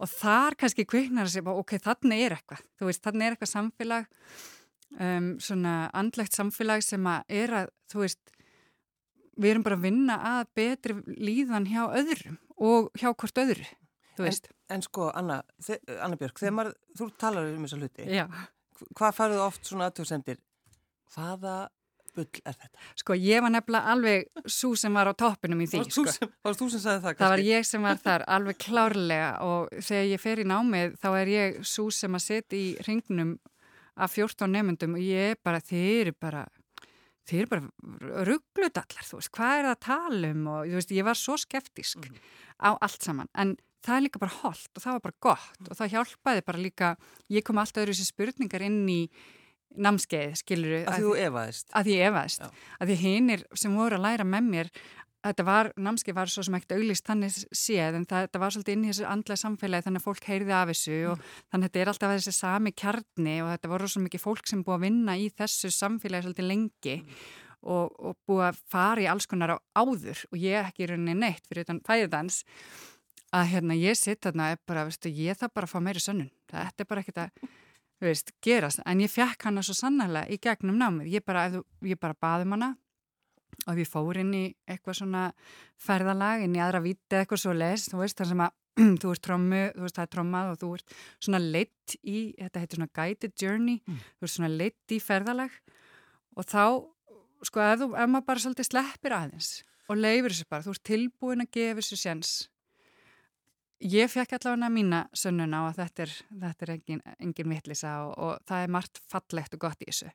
Og 0.00 0.08
þar 0.08 0.56
kannski 0.60 0.86
kveiknar 0.88 1.28
að 1.28 1.34
segja 1.34 1.52
ok, 1.60 1.76
þannig 1.82 2.24
er 2.24 2.38
eitthvað, 2.38 2.64
þú 2.80 2.88
veist, 2.88 3.02
þannig 3.04 3.26
er 3.26 3.36
eitthvað 3.36 3.52
samfélag 3.52 4.08
um, 4.98 5.32
svona 5.42 5.74
andlegt 5.96 6.36
samfélag 6.36 6.84
sem 6.84 7.06
að 7.06 7.34
er 7.40 7.56
að, 7.62 7.72
þú 7.92 8.04
veist, 8.04 8.34
við 9.40 9.54
erum 9.54 9.66
bara 9.66 9.78
að 9.78 9.86
vinna 9.88 10.20
að 10.34 10.40
betri 10.58 10.96
líðan 11.16 11.68
hjá 11.70 11.82
öðrum 11.88 12.38
og 12.60 12.90
hjá 12.98 13.10
hvort 13.12 13.42
öðru, 13.44 13.66
þú 14.18 14.26
veist. 14.26 14.50
En, 14.50 14.78
en 14.78 14.86
sko, 14.86 15.10
Anna, 15.16 15.40
Anna 15.98 16.20
Björg, 16.20 16.38
þegar 16.40 16.56
maður, 16.58 16.78
þú 16.98 17.10
talar 17.20 17.50
um 17.50 17.66
þessa 17.66 17.80
hluti, 17.80 18.08
Já. 18.10 18.24
hvað 18.98 19.20
farið 19.20 19.44
oft 19.46 19.70
svona 19.70 19.90
aðtöðsendir, 19.90 20.40
hvaða 21.14 21.58
bull 22.16 22.26
er 22.44 22.56
þetta? 22.58 22.84
Sko, 22.98 23.16
ég 23.18 23.44
var 23.44 23.52
nefnilega 23.54 23.94
alveg 23.94 24.48
svo 24.50 24.72
sem 24.78 24.96
var 24.98 25.10
á 25.10 25.14
toppinum 25.14 25.62
í 25.62 25.68
því, 25.70 25.82
sko. 25.94 26.30
Var 26.44 26.58
þú 26.58 26.68
sem 26.72 26.82
sagði 26.82 27.04
það 27.04 27.14
kannski? 27.14 27.22
Það 27.22 27.34
var 27.34 27.44
ég 27.46 27.68
sem 27.68 27.86
var 27.86 28.00
þar 28.02 28.24
alveg 28.36 28.58
klárlega 28.64 29.30
og 29.46 29.70
þegar 29.78 30.08
ég 30.10 30.22
fer 30.22 30.42
í 30.42 30.46
námið 30.50 30.98
þá 31.00 31.08
er 31.12 31.32
ég 31.32 31.60
svo 31.70 31.86
sem 31.94 32.18
að 32.18 32.26
setja 32.26 32.58
í 32.58 32.68
ringnum 32.86 33.36
af 34.00 34.16
14 34.16 34.50
nefnundum 34.50 34.96
og 34.98 35.04
ég 35.04 35.34
er 35.34 35.40
bara, 35.44 35.60
þeir 35.60 36.06
eru 36.06 36.16
bara 36.20 36.44
þeir 37.28 37.40
eru 37.44 37.50
bara 37.50 38.26
rugglutallar 38.28 39.06
þú 39.06 39.20
veist, 39.20 39.32
hvað 39.36 39.56
er 39.56 39.66
það 39.66 39.74
að 39.74 39.82
tala 39.86 40.30
um 40.34 40.46
og 40.54 40.76
veist, 40.76 40.94
ég 40.96 41.06
var 41.06 41.18
svo 41.18 41.36
skeftisk 41.40 41.98
mm 41.98 42.08
-hmm. 42.08 42.22
á 42.66 42.70
allt 42.80 43.02
saman, 43.02 43.28
en 43.34 43.56
það 43.84 43.96
er 43.96 44.04
líka 44.04 44.18
bara 44.18 44.38
holdt 44.42 44.72
og 44.76 44.82
það 44.82 44.92
var 44.92 45.00
bara 45.00 45.20
gott 45.20 45.60
mm 45.60 45.66
-hmm. 45.66 45.70
og 45.70 45.76
það 45.76 45.92
hjálpaði 45.92 46.46
bara 46.46 46.58
líka, 46.58 46.96
ég 47.30 47.42
kom 47.42 47.58
alltaf 47.58 47.82
öðru 47.82 47.94
þessi 47.94 48.06
spurningar 48.12 48.62
inn 48.62 48.88
í 48.88 49.10
námskeið, 49.70 50.34
skiluru 50.34 50.84
að 50.84 51.26
efaðist 51.26 51.68
að 51.72 51.84
því 51.84 51.92
ég 51.94 52.08
efaðist, 52.08 52.40
Já. 52.40 52.50
að 52.80 52.88
því 52.88 52.96
hinnir 52.96 53.44
sem 53.54 53.76
voru 53.76 53.96
að 53.96 54.02
læra 54.02 54.24
með 54.24 54.42
mér 54.42 54.70
þetta 55.24 55.44
var, 55.44 55.70
námski 55.76 56.14
var 56.16 56.30
svo 56.32 56.44
sem 56.46 56.56
ekkert 56.56 56.76
auglist 56.78 57.06
þannig 57.08 57.34
séð 57.36 57.98
en 57.98 58.06
það, 58.08 58.26
þetta 58.26 58.40
var 58.42 58.54
svolítið 58.54 58.76
inn 58.76 58.84
í 58.86 58.90
þessu 58.90 59.06
andlega 59.10 59.42
samfélagi 59.42 59.86
þannig 59.86 60.02
að 60.02 60.06
fólk 60.06 60.28
heyrði 60.30 60.56
af 60.56 60.72
þessu 60.72 60.96
mm. 60.96 61.10
og 61.10 61.24
þannig 61.26 61.60
að 61.60 61.66
þetta 61.66 61.82
er 61.82 61.92
alltaf 61.92 62.14
þessi 62.14 62.34
sami 62.36 62.72
kjarni 62.82 63.36
og 63.44 63.52
þetta 63.52 63.72
voru 63.74 63.90
svo 63.92 64.04
mikið 64.06 64.24
fólk 64.24 64.50
sem 64.50 64.64
búið 64.66 64.78
að 64.78 64.84
vinna 64.86 65.16
í 65.20 65.28
þessu 65.40 65.72
samfélagi 65.76 66.26
svolítið 66.26 66.50
lengi 66.50 66.96
mm. 67.00 67.24
og, 67.76 67.98
og 68.00 68.18
búið 68.28 68.46
að 68.48 68.62
fara 68.72 69.04
í 69.04 69.10
alls 69.12 69.28
konar 69.30 69.56
á 69.56 69.58
áður 69.76 70.24
og 70.30 70.40
ég 70.40 70.70
ekki 70.70 70.86
í 70.86 70.90
rauninni 70.92 71.18
neitt 71.20 71.44
fyrir 71.50 71.68
utan 71.68 71.82
fæðans 71.86 72.42
að 73.36 73.50
hérna 73.52 73.76
ég 73.78 73.98
sitt 73.98 74.24
þarna 74.24 74.54
bara, 74.66 74.86
veistu, 74.88 75.10
ég 75.14 75.38
það 75.38 75.52
bara 75.54 75.68
að 75.68 75.74
fá 75.74 75.84
meiri 75.84 76.02
sönnun 76.02 76.32
þetta 76.50 76.82
er 76.82 76.88
bara 76.90 77.04
ekkert 77.04 77.26
að 77.26 77.50
veist, 78.00 78.32
gerast 78.42 78.80
en 78.88 79.02
ég 79.04 79.12
fekk 79.12 79.50
hana 79.50 79.62
svo 79.64 79.76
sannlega 79.76 80.26
í 80.32 80.40
gegnum 80.42 80.78
námið 80.80 81.12
ég 81.12 81.24
bara, 81.26 81.44
ég 81.84 82.00
bara 82.00 82.16
og 83.66 83.76
við 83.78 83.90
fórum 83.90 84.22
inn 84.24 84.36
í 84.36 84.44
eitthvað 84.68 85.00
svona 85.00 85.24
ferðalag 85.80 86.44
inn 86.46 86.56
í 86.56 86.62
aðra 86.62 86.82
viti 86.84 87.18
eitthvað 87.18 87.42
svo 87.44 87.54
les, 87.56 87.88
þú 87.90 88.02
veist 88.02 88.20
þar 88.20 88.30
sem 88.32 88.44
að 88.46 88.56
þú 89.02 89.12
ert 89.12 89.24
trommu, 89.26 89.62
þú 89.74 89.84
veist 89.84 89.98
það 89.98 90.06
er 90.06 90.12
trommað 90.14 90.52
og 90.52 90.60
þú 90.60 90.70
ert 90.76 90.94
svona 91.18 91.40
leitt 91.42 91.96
í, 92.00 92.18
þetta 92.38 92.62
heitir 92.62 92.80
svona 92.80 92.94
guided 93.00 93.34
journey, 93.36 93.80
mm. 93.82 93.98
þú 94.16 94.28
ert 94.28 94.34
svona 94.36 94.52
leitt 94.54 94.94
í 94.94 95.00
ferðalag 95.02 95.58
og 96.38 96.46
þá 96.46 96.64
sko 97.46 97.64
ef, 97.64 97.82
þú, 97.82 97.90
ef 97.96 98.12
maður 98.12 98.28
bara 98.30 98.44
svolítið 98.44 98.70
sleppir 98.70 99.16
aðeins 99.16 99.50
og 99.90 99.98
leifir 99.98 100.32
þessu 100.32 100.48
bara, 100.50 100.64
þú 100.64 100.74
ert 100.76 100.86
tilbúin 100.86 101.44
að 101.44 101.52
gefa 101.56 101.80
þessu 101.80 102.00
sjans 102.00 102.32
Ég 103.80 104.10
fekk 104.12 104.34
allavega 104.36 104.68
mína 104.68 104.98
sönnun 105.16 105.54
á 105.56 105.64
að 105.64 105.78
þetta 105.78 106.02
er, 106.04 106.10
þetta 106.42 106.64
er 106.66 106.72
engin, 106.74 106.98
engin 107.16 107.48
vittlisa 107.48 107.94
og, 108.04 108.10
og 108.20 108.42
það 108.48 108.64
er 108.64 108.72
margt 108.76 109.00
fallegt 109.08 109.54
og 109.56 109.62
gott 109.62 109.80
í 109.80 109.88
þessu. 109.88 110.10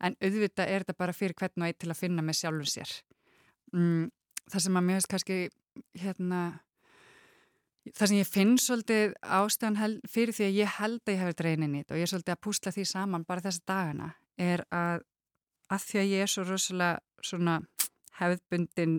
En 0.00 0.16
auðvitað 0.16 0.72
er 0.72 0.84
þetta 0.86 0.96
bara 0.96 1.16
fyrir 1.16 1.36
hvern 1.36 1.60
og 1.60 1.68
einn 1.68 1.76
til 1.76 1.90
að 1.92 2.00
finna 2.00 2.24
með 2.24 2.38
sjálfum 2.40 2.70
sér. 2.72 2.94
Mm, 3.76 4.06
það 4.48 4.64
sem 4.64 4.80
að 4.80 4.86
mér 4.86 4.98
veist 4.98 5.10
kannski, 5.12 5.36
hérna, 6.00 6.40
það 7.90 8.12
sem 8.14 8.22
ég 8.22 8.32
finn 8.32 8.56
svolítið 8.64 9.14
ástæðan 9.40 9.98
fyrir 10.08 10.38
því 10.38 10.48
að 10.48 10.58
ég 10.62 10.74
held 10.78 11.02
að 11.04 11.12
ég 11.12 11.22
hefði 11.26 11.38
dreinin 11.42 11.76
í 11.76 11.82
þetta 11.82 11.94
og 11.94 12.00
ég 12.00 12.08
er 12.08 12.14
svolítið 12.14 12.36
að 12.38 12.42
púsla 12.48 12.72
því 12.72 12.86
saman 12.94 13.28
bara 13.28 13.44
þessa 13.44 13.66
dagana, 13.68 14.10
er 14.40 14.64
að, 14.72 15.04
að 15.68 15.86
því 15.90 16.00
að 16.00 16.12
ég 16.14 16.24
er 16.24 16.32
svo 16.32 16.48
rosalega 16.48 17.28
svona 17.28 17.60
hefðbundin 18.22 18.98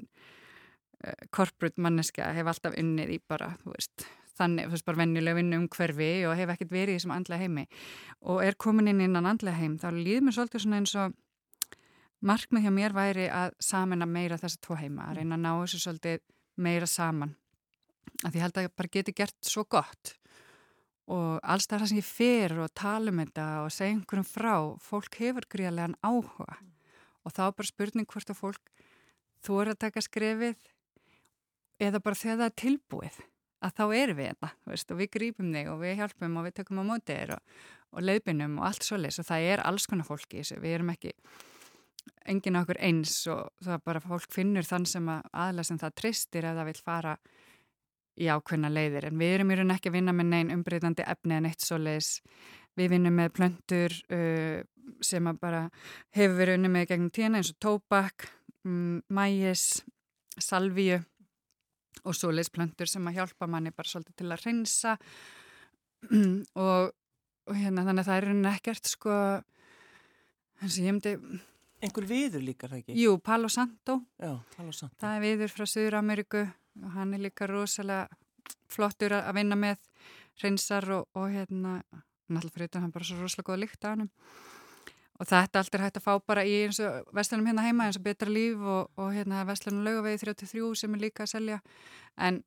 corporate 1.36 1.82
manneska 1.82 2.30
hef 2.36 2.50
alltaf 2.50 2.78
unnið 2.80 3.16
í 3.16 3.20
bara, 3.28 3.52
þú 3.63 3.74
veist, 3.76 4.06
þannig, 4.38 4.70
þú 4.70 4.76
veist, 4.78 4.86
bara 4.88 5.02
vennilega 5.02 5.38
vinnu 5.39 5.60
um 5.62 5.68
hverfi 5.72 6.12
og 6.30 6.38
hef 6.39 6.54
ekkert 6.54 6.74
verið 6.74 6.96
í 6.96 7.00
þessum 7.00 7.16
andlega 7.18 7.44
heimi. 7.44 7.66
Og 8.32 8.42
er 8.46 8.58
komin 8.60 8.89
inn 8.92 9.04
innan 9.04 9.28
andlega 9.30 9.60
heim, 9.60 9.78
þá 9.82 9.89
líður 9.96 10.28
mér 10.28 10.38
svolítið 10.38 10.66
svona 10.66 10.82
eins 10.82 10.96
og 11.00 11.16
markmið 12.24 12.66
hjá 12.66 12.74
mér 12.74 12.96
væri 12.96 13.30
að 13.30 13.56
samena 13.60 14.08
meira 14.08 14.39
þessa 14.39 14.62
tvo 14.63 14.80
heima, 14.80 15.10
að 15.10 15.20
reyna 15.20 15.38
að 15.38 15.46
ná 15.46 15.52
þessu 15.52 15.84
svolítið 15.84 16.20
meira 16.63 16.88
saman, 16.88 17.36
að 18.24 18.36
því 18.36 18.44
held 18.46 18.60
að 18.60 18.68
ég 18.68 18.76
bara 18.80 18.94
geti 18.98 19.16
gert 19.18 19.39
svo 19.48 19.66
gott. 19.68 20.16
Og 21.12 21.42
alls 21.44 21.68
það 21.68 21.89
sem 21.89 22.00
ég 22.00 22.08
fer 22.08 22.54
og 22.63 22.72
tala 22.80 23.12
um 23.12 23.20
þetta 23.20 23.48
og 23.66 23.74
segja 23.76 23.92
einhverjum 23.98 24.30
frá, 24.30 24.54
fólk 24.80 25.18
hefur 25.20 25.50
gríðarlegan 25.52 25.98
áhuga. 26.00 26.62
Og 27.28 27.36
þá 27.36 27.44
bara 27.52 27.68
spurning 27.68 28.08
hvort 28.08 28.32
að 28.32 28.39
fólk 28.39 28.72
þú 29.44 29.60
er 29.62 29.74
að 29.74 29.82
taka 29.84 30.04
skrefið 30.04 30.56
eða 31.82 32.02
bara 32.04 32.20
þegar 32.20 32.42
það 32.42 32.50
er 32.50 32.58
tilbúið 32.64 33.22
að 33.64 33.76
þá 33.78 33.84
erum 33.96 34.20
við 34.20 34.30
þetta 34.30 34.50
hérna, 34.50 34.72
veist, 34.74 34.92
og 34.92 35.00
við 35.00 35.10
grípum 35.14 35.54
þig 35.56 35.72
og 35.72 35.80
við 35.80 35.98
hjálpum 36.02 36.38
og 36.38 36.46
við 36.48 36.56
tökum 36.60 36.84
á 36.84 36.90
mótið 36.90 37.20
þér 37.22 37.34
og, 37.38 37.58
og 37.94 38.06
leiðbynum 38.10 38.60
og 38.60 38.68
allt 38.68 38.88
svolítið 38.88 39.24
og 39.24 39.30
það 39.30 39.50
er 39.54 39.64
alls 39.64 39.88
konar 39.88 40.08
fólki 40.10 40.40
í 40.40 40.44
þessu, 40.44 40.60
við 40.64 40.78
erum 40.78 40.94
ekki 40.94 41.14
engin 42.28 42.60
okkur 42.60 42.80
eins 42.84 43.16
og 43.32 43.52
það 43.64 43.78
er 43.78 43.86
bara 43.88 44.04
fólk 44.04 44.34
finnur 44.34 44.68
þann 44.68 44.88
sem 44.90 45.08
að 45.12 45.30
aðlega 45.46 45.70
sem 45.70 45.80
það 45.80 45.96
tristir 46.02 46.48
eða 46.50 46.68
vil 46.68 46.80
fara 46.80 47.16
í 48.20 48.28
ákveðna 48.30 48.70
leiðir. 48.70 49.08
En 49.10 49.18
við 49.20 49.38
erum 49.38 49.54
í 49.54 49.58
raun 49.58 49.74
ekki 49.74 49.90
að 49.90 49.98
vinna 49.98 50.14
með 50.16 50.30
neyn 50.34 50.54
umbreytandi 50.54 51.06
efni 51.10 51.38
en 51.38 51.50
eitt 51.50 51.66
svoleiðis. 51.66 52.12
Við 52.78 52.94
vinnum 52.94 53.18
með 53.18 53.34
plöntur 53.38 53.96
uh, 54.14 54.60
sem 55.04 55.28
að 55.30 55.40
bara 55.42 55.64
hefur 56.16 56.38
verið 56.40 56.60
unni 56.60 56.72
með 56.74 56.88
gegnum 56.92 57.14
tína 57.14 57.40
eins 57.40 57.52
og 57.54 57.60
tóbak, 57.64 58.28
um, 58.66 59.02
mægis 59.14 59.84
salvíu 60.42 61.02
og 62.04 62.18
svo 62.18 62.32
leisplöntur 62.34 62.90
sem 62.90 63.08
að 63.10 63.20
hjálpa 63.20 63.48
manni 63.50 63.72
bara 63.76 63.90
svolítið 63.90 64.16
til 64.22 64.30
að 64.34 64.46
reynsa 64.48 64.96
og, 66.66 66.92
og 67.48 67.58
hérna 67.58 67.86
þannig 67.88 68.04
að 68.04 68.10
það 68.10 68.18
er 68.18 68.30
einhvern 68.30 68.52
ekkert 68.54 68.92
sko 68.92 69.18
eins 70.64 70.78
og 70.78 70.82
ég 70.82 70.90
hefndi 70.92 71.16
einhver 71.84 72.08
viður 72.08 72.44
líka 72.46 72.70
það 72.72 72.82
ekki? 72.82 72.98
Jú, 73.04 73.18
Palo 73.24 73.50
Santo, 73.52 74.00
Já, 74.22 74.34
Palo 74.56 74.72
Santo. 74.76 74.96
það 75.04 75.18
er 75.18 75.24
viður 75.28 75.54
frá 75.54 75.66
Suður-Ameriku 75.68 76.44
og 76.84 76.90
hann 76.96 77.14
er 77.16 77.24
líka 77.26 77.48
rosalega 77.50 78.08
flottur 78.74 79.14
að 79.20 79.34
vinna 79.38 79.58
með 79.60 79.84
reynsar 80.42 80.88
og, 80.96 81.08
og 81.14 81.30
hérna 81.32 81.78
náttúrulega 82.32 82.54
fyrir 82.56 82.68
þetta 82.70 82.84
hann 82.86 82.94
bara 82.96 83.08
svo 83.08 83.20
rosalega 83.22 83.50
góða 83.52 83.62
líkt 83.64 83.86
af 83.86 83.98
hann 83.98 84.10
og 85.24 85.30
þetta 85.30 85.62
allt 85.62 85.76
er 85.78 85.84
hægt 85.86 86.00
að 86.00 86.04
fá 86.04 86.14
bara 86.28 86.44
í 86.44 86.56
eins 86.66 86.82
og 86.84 87.12
vestlunum 87.16 87.48
hérna 87.48 87.64
heima 87.64 87.88
eins 87.88 88.00
og 88.00 88.04
betra 88.04 88.32
líf 88.32 88.60
og, 88.60 88.90
og 89.00 89.14
hérna 89.16 89.46
vestlunum 89.48 89.86
laugavegi 89.86 90.26
33 90.26 90.74
sem 90.82 90.98
er 90.98 91.04
líka 91.06 91.24
að 91.24 91.32
selja. 91.38 91.60
En 92.20 92.42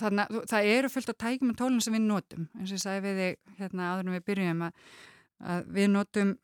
þannig 0.00 0.26
að 0.26 0.48
það 0.50 0.70
eru 0.72 0.90
fullt 0.92 1.12
af 1.12 1.18
tækjum 1.22 1.52
og 1.52 1.60
tólun 1.60 1.84
sem 1.84 1.94
við 1.94 2.08
notum. 2.08 2.48
Eins 2.58 2.72
og 2.72 2.78
ég 2.78 2.82
sagði 2.82 3.04
við 3.06 3.20
þig 3.22 3.60
hérna 3.60 3.92
áður 3.92 4.08
en 4.08 4.16
við 4.16 4.26
byrjum 4.32 4.64
að, 4.66 4.82
að 5.54 5.70
við 5.78 5.92
notum 5.92 6.34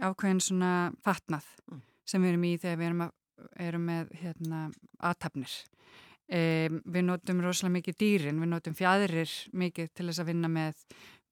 ákveðin 0.00 0.44
svona 0.46 0.72
fatnað 1.04 1.50
mm. 1.68 1.82
sem 2.08 2.22
við 2.22 2.32
erum 2.32 2.46
í 2.48 2.54
þegar 2.62 2.78
við 2.80 2.88
erum, 2.88 3.04
að, 3.04 3.12
erum 3.66 3.88
með 3.90 4.14
hérna 4.22 4.62
aðtapnir 5.10 5.56
e, 6.28 6.42
við 6.70 7.08
notum 7.08 7.42
rosalega 7.44 7.78
mikið 7.78 7.98
dýrin, 8.00 8.40
við 8.40 8.52
notum 8.54 8.78
fjæðirir 8.78 9.34
mikið 9.64 9.90
til 9.92 10.08
þess 10.08 10.22
að 10.22 10.30
vinna 10.32 10.52
með 10.52 10.86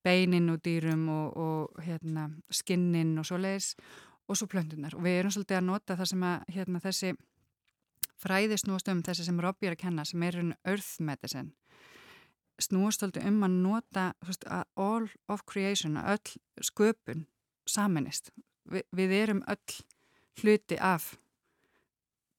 beinin 0.04 0.50
og 0.52 0.62
dýrum 0.64 1.08
og, 1.12 1.36
og 1.36 1.82
hérna, 1.84 2.30
skinnin 2.50 3.18
og 3.20 3.28
svo 3.28 3.40
leiðis 3.40 3.74
og 4.30 4.38
svo 4.38 4.48
plöndunar 4.50 4.94
og 4.96 5.04
við 5.04 5.20
erum 5.20 5.34
svolítið 5.34 5.60
að 5.60 5.68
nota 5.68 5.96
það 5.98 6.10
sem 6.12 6.26
að 6.30 6.52
hérna, 6.56 6.82
þessi 6.84 7.14
fræði 8.20 8.60
snúast 8.60 8.90
um 8.92 9.02
þessi 9.06 9.26
sem 9.26 9.40
Robby 9.40 9.68
er 9.68 9.76
að 9.76 9.82
kenna 9.84 10.04
sem 10.08 10.22
er 10.26 10.38
einn 10.40 10.54
earth 10.64 11.00
medicine 11.04 11.52
snúast 12.60 13.00
svolítið 13.00 13.28
um 13.30 13.42
að 13.46 13.56
nota 13.64 14.06
veist, 14.26 14.44
að 14.46 14.64
all 14.76 15.08
of 15.32 15.44
creation 15.48 15.98
að 16.00 16.16
öll 16.16 16.70
sköpun 16.70 17.26
saminist 17.68 18.32
Vi, 18.70 18.82
við 18.94 19.12
erum 19.16 19.40
öll 19.50 19.80
hluti 20.38 20.76
af 20.78 21.14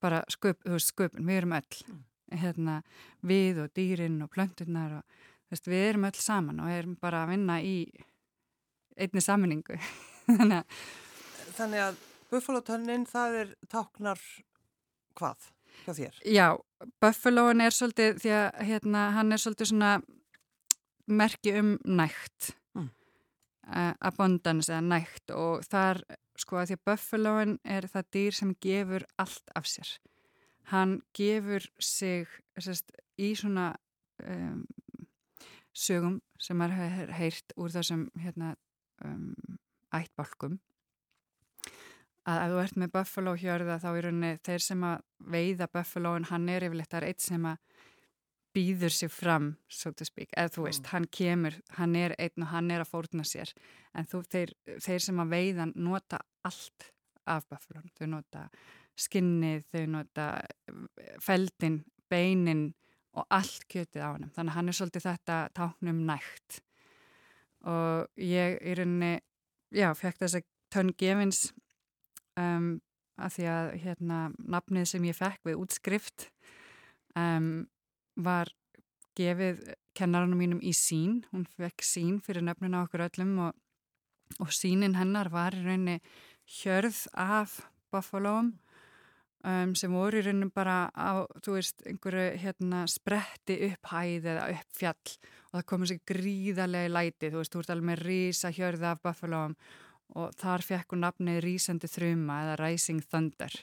bara 0.02 0.22
sköp, 0.32 0.62
veist, 0.66 0.94
sköpun, 0.94 1.26
við 1.28 1.42
erum 1.42 1.56
öll 1.58 1.82
mm. 1.88 1.98
hérna, 2.42 2.78
við 3.26 3.66
og 3.66 3.74
dýrin 3.76 4.22
og 4.24 4.32
plöndunar 4.34 5.02
og 5.02 5.18
Veist, 5.52 5.68
við 5.68 5.90
erum 5.90 6.08
öll 6.08 6.16
saman 6.16 6.62
og 6.64 6.72
erum 6.72 6.96
bara 7.00 7.26
að 7.26 7.34
vinna 7.34 7.58
í 7.60 7.76
einni 8.96 9.24
saminningu. 9.24 9.76
Þannig 10.38 10.62
að, 10.62 10.78
Þannig 11.58 11.84
að 11.84 12.00
Buffalo-tönnin 12.32 13.04
það 13.10 13.38
er 13.42 13.52
táknar 13.72 14.22
hvað 15.20 15.50
hjá 15.84 15.92
þér? 15.98 16.22
Já, 16.24 16.48
Buffalo-in 17.04 17.64
er 17.66 17.76
svolítið, 17.76 18.22
því 18.24 18.34
að 18.38 18.48
hérna, 18.70 19.04
hann 19.18 19.36
er 19.36 19.44
svolítið 19.44 19.72
svona 19.74 19.92
merki 21.12 21.56
um 21.60 21.74
nægt, 21.84 22.54
mm. 22.78 22.88
uh, 23.68 23.94
abundance 24.08 24.72
eða 24.72 24.86
nægt 24.88 25.34
og 25.36 25.66
þar 25.68 26.00
sko 26.40 26.62
að 26.62 26.72
því 26.72 26.78
að 26.78 26.86
Buffalo-in 26.88 27.58
er 27.76 27.90
það 27.92 28.10
dýr 28.16 28.38
sem 28.38 28.56
gefur 28.64 29.06
allt 29.22 29.56
af 29.58 29.68
sér. 29.68 29.92
Hann 30.72 31.02
gefur 31.18 31.66
sig 31.82 32.30
sérst, 32.56 32.94
í 33.20 33.34
svona 33.36 33.74
um, 34.24 34.64
sögum 35.74 36.20
sem 36.42 36.62
er 36.66 36.76
heyrt 37.16 37.56
úr 37.56 37.72
þessum 37.74 38.08
hérna, 38.20 38.56
um, 39.06 39.32
ættbálkum. 39.96 40.60
Að 42.30 42.44
ef 42.44 42.52
þú 42.52 42.60
ert 42.62 42.78
með 42.78 42.92
buffalo 42.94 43.34
hjörða 43.40 43.80
þá 43.82 43.88
er 43.92 44.06
rauninni 44.06 44.32
þeir 44.46 44.66
sem 44.66 44.84
að 44.86 45.00
veiða 45.34 45.68
buffaloin 45.74 46.28
hann 46.30 46.50
er 46.54 46.68
yfirleitt, 46.68 46.92
það 46.92 47.02
er 47.02 47.08
eitt 47.10 47.24
sem 47.26 47.48
að 47.50 47.58
býður 48.52 48.94
sér 48.94 49.12
fram, 49.14 49.48
so 49.72 49.94
to 49.96 50.06
speak. 50.06 50.30
Eða 50.38 50.52
þú 50.56 50.66
veist, 50.68 50.84
mm. 50.84 50.92
hann 50.92 51.08
kemur, 51.18 51.58
hann 51.78 51.96
er 51.96 52.16
einn 52.20 52.46
og 52.46 52.52
hann 52.52 52.72
er 52.74 52.84
að 52.84 52.92
fórna 52.92 53.26
sér. 53.28 53.54
En 53.96 54.08
þú, 54.12 54.22
þeir, 54.28 54.54
þeir 54.84 55.06
sem 55.08 55.24
að 55.24 55.34
veiðan 55.38 55.74
nota 55.80 56.20
allt 56.48 56.92
af 57.32 57.48
buffalon, 57.50 57.90
þau 57.98 58.08
nota 58.12 58.46
skinnið, 59.00 59.66
þau 59.72 59.86
nota 59.96 60.28
eh, 60.42 61.16
feldin, 61.24 61.82
beinin 62.12 62.68
og 63.18 63.26
allt 63.30 63.66
kjötið 63.72 64.06
á 64.06 64.10
hann 64.14 64.30
þannig 64.36 64.52
að 64.52 64.58
hann 64.58 64.72
er 64.72 64.78
svolítið 64.78 65.08
þetta 65.08 65.40
táknum 65.58 66.06
nægt. 66.08 66.62
Og 67.68 68.08
ég 68.18 68.58
í 68.64 68.76
rauninni 68.78 69.12
já, 69.76 69.92
fekk 69.98 70.24
þess 70.24 70.40
að 70.40 70.48
tönn 70.72 70.94
gefins 70.98 71.52
um, 72.40 72.80
að 73.22 73.36
því 73.36 73.48
að 73.52 73.70
hérna 73.84 74.22
nafnið 74.40 74.88
sem 74.94 75.06
ég 75.10 75.18
fekk 75.18 75.46
við 75.50 75.60
útskrift 75.62 76.30
um, 77.20 77.68
var 78.16 78.52
gefið 79.20 79.64
kennaranum 79.98 80.40
mínum 80.40 80.62
í 80.64 80.72
sín 80.76 81.22
hún 81.34 81.44
fekk 81.58 81.84
sín 81.84 82.20
fyrir 82.24 82.46
nöfnuna 82.48 82.86
okkur 82.86 83.06
öllum 83.10 83.34
og, 83.48 83.56
og 84.40 84.54
sínin 84.56 84.96
hennar 84.96 85.30
var 85.34 85.56
í 85.58 85.64
rauninni 85.66 86.00
hjörð 86.62 87.04
af 87.20 87.60
Buffaloum 87.92 88.54
um, 89.44 89.76
sem 89.78 89.94
voru 89.94 90.22
í 90.22 90.26
rauninu 90.26 90.50
bara 90.56 90.80
á, 90.94 91.26
þú 91.44 91.58
veist, 91.58 91.86
einhverju 91.88 92.26
hérna 92.42 92.86
spretti 92.92 93.60
upp 93.70 93.94
hæð 93.94 94.28
eða 94.34 94.50
upp 94.56 94.76
fjall 94.78 95.16
og 95.52 95.56
það 95.60 95.70
komið 95.74 95.92
sér 95.92 96.02
gríðarlega 96.14 96.92
læti, 96.96 97.32
þú 97.32 97.42
veist, 97.42 97.54
þú 97.54 97.64
ert 97.64 97.74
alveg 97.76 97.90
með 97.92 98.04
rísa 98.08 98.54
hjörða 98.56 98.94
af 98.96 99.02
Buffaloum 99.06 99.56
og 100.20 100.36
þar 100.40 100.66
fekk 100.66 100.96
hún 100.96 101.06
nafnið 101.06 101.40
Rísandi 101.46 101.90
þrjuma 101.92 102.42
eða 102.46 102.58
Rising 102.60 103.04
Thunder. 103.08 103.56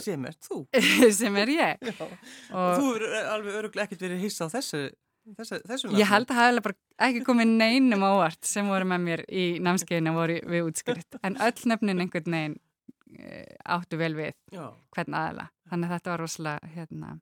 Sem 0.00 0.24
er 0.24 0.36
þú. 0.40 0.62
sem 1.20 1.38
er 1.42 1.52
ég. 1.52 1.86
Já. 1.92 2.04
Og 2.56 2.80
þú 2.80 2.90
er 2.96 3.06
alveg 3.34 3.58
öruglega 3.60 3.88
ekkert 3.88 4.06
verið 4.06 4.24
hissa 4.24 4.48
á 4.48 4.54
þessu, 4.54 4.82
þessu, 5.36 5.60
þessu. 5.68 5.92
Ég 6.00 6.08
held 6.08 6.30
að 6.30 6.38
það 6.38 6.48
hefði 6.48 6.64
bara 6.66 7.08
ekki 7.08 7.24
komið 7.28 7.54
neinum 7.60 8.06
ávart 8.08 8.48
sem 8.48 8.70
voru 8.72 8.88
með 8.88 9.06
mér 9.06 9.24
í 9.28 9.46
námskeiðinu 9.62 10.14
voru 10.16 10.38
við 10.54 10.70
útskrift. 10.70 11.20
En 11.22 11.36
öll 11.44 11.68
nefnin 11.70 12.02
einhvern 12.06 12.38
veginn 12.38 12.58
áttu 13.64 13.98
vel 14.00 14.14
við 14.16 14.32
Já. 14.52 14.70
hvern 14.94 15.18
aðla. 15.18 15.48
Þannig 15.70 15.90
að 15.90 15.94
þetta 15.96 16.12
var 16.12 16.22
rosalega, 16.22 16.72
hérna, 16.76 17.12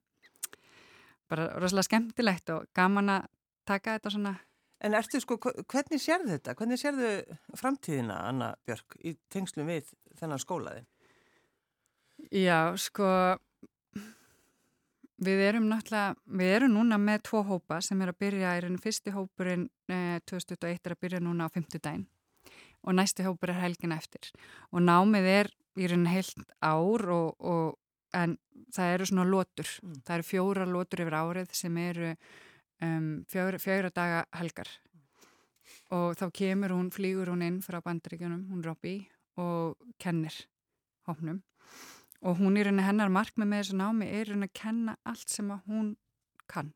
bara 1.31 1.49
rosalega 1.57 1.89
skemmtilegt 1.89 2.53
og 2.55 2.69
gaman 2.77 3.13
að 3.17 3.27
taka 3.69 3.97
þetta 3.97 4.13
svona. 4.15 4.33
En 4.81 4.97
ertu 4.97 5.21
sko, 5.21 5.37
hvernig 5.69 6.01
sérðu 6.01 6.33
þetta? 6.33 6.55
Hvernig 6.57 6.81
sérðu 6.81 7.11
framtíðina, 7.59 8.17
Anna 8.31 8.49
Björk, 8.65 8.97
í 9.05 9.13
tengslum 9.29 9.69
við 9.69 9.91
þennan 10.17 10.41
skólaði? 10.41 10.85
Já, 12.33 12.73
sko, 12.81 13.07
við 15.21 15.43
erum 15.45 15.67
náttúrulega, 15.69 16.15
við 16.25 16.55
erum 16.55 16.73
núna 16.77 16.97
með 17.01 17.27
tvo 17.29 17.43
hópa 17.45 17.81
sem 17.85 18.01
er 18.01 18.13
að 18.13 18.19
byrja, 18.25 18.55
er 18.57 18.69
einu 18.69 18.81
fyrsti 18.81 19.13
hópurinn 19.13 19.67
eh, 19.89 20.17
2001 20.29 20.81
er 20.81 20.95
að 20.95 21.01
byrja 21.05 21.21
núna 21.21 21.45
á 21.45 21.53
50 21.53 21.81
dæn 21.85 22.07
og 22.83 22.97
næsti 22.97 23.25
hópur 23.25 23.51
er 23.53 23.61
helgin 23.61 23.93
eftir. 23.95 24.31
Og 24.71 24.83
námið 24.83 25.27
er 25.31 25.51
í 25.79 25.87
raun 25.87 26.07
heilt 26.09 26.55
ár 26.61 27.05
og, 27.13 27.35
og 27.39 27.77
en 28.17 28.37
það 28.75 28.93
eru 28.95 29.09
svona 29.09 29.27
lótur, 29.27 29.67
mm. 29.83 29.99
það 30.05 30.15
eru 30.17 30.27
fjóra 30.27 30.67
lótur 30.67 31.03
yfir 31.03 31.17
árið 31.17 31.53
sem 31.55 31.77
eru 31.81 32.09
um, 32.83 33.11
fjóra, 33.31 33.61
fjóra 33.61 33.93
daga 33.93 34.25
helgar. 34.39 34.71
Og 35.91 36.17
þá 36.19 36.25
kemur 36.35 36.75
hún, 36.75 36.91
flýgur 36.91 37.31
hún 37.31 37.45
inn 37.45 37.61
frá 37.63 37.79
bandaríkjunum, 37.83 38.47
hún 38.51 38.65
Robby 38.65 38.97
og 39.39 39.79
kennir 40.01 40.35
hópnum. 41.07 41.41
Og 42.21 42.37
hún 42.37 42.59
er 42.59 42.69
henni 42.69 42.85
hennar 42.85 43.11
markmið 43.11 43.49
með 43.49 43.63
þessu 43.63 43.79
námi 43.79 44.11
er 44.11 44.33
henni 44.33 44.49
að 44.49 44.57
kenna 44.59 44.97
allt 45.07 45.31
sem 45.31 45.49
að 45.53 45.65
hún 45.71 45.95
kann 46.51 46.73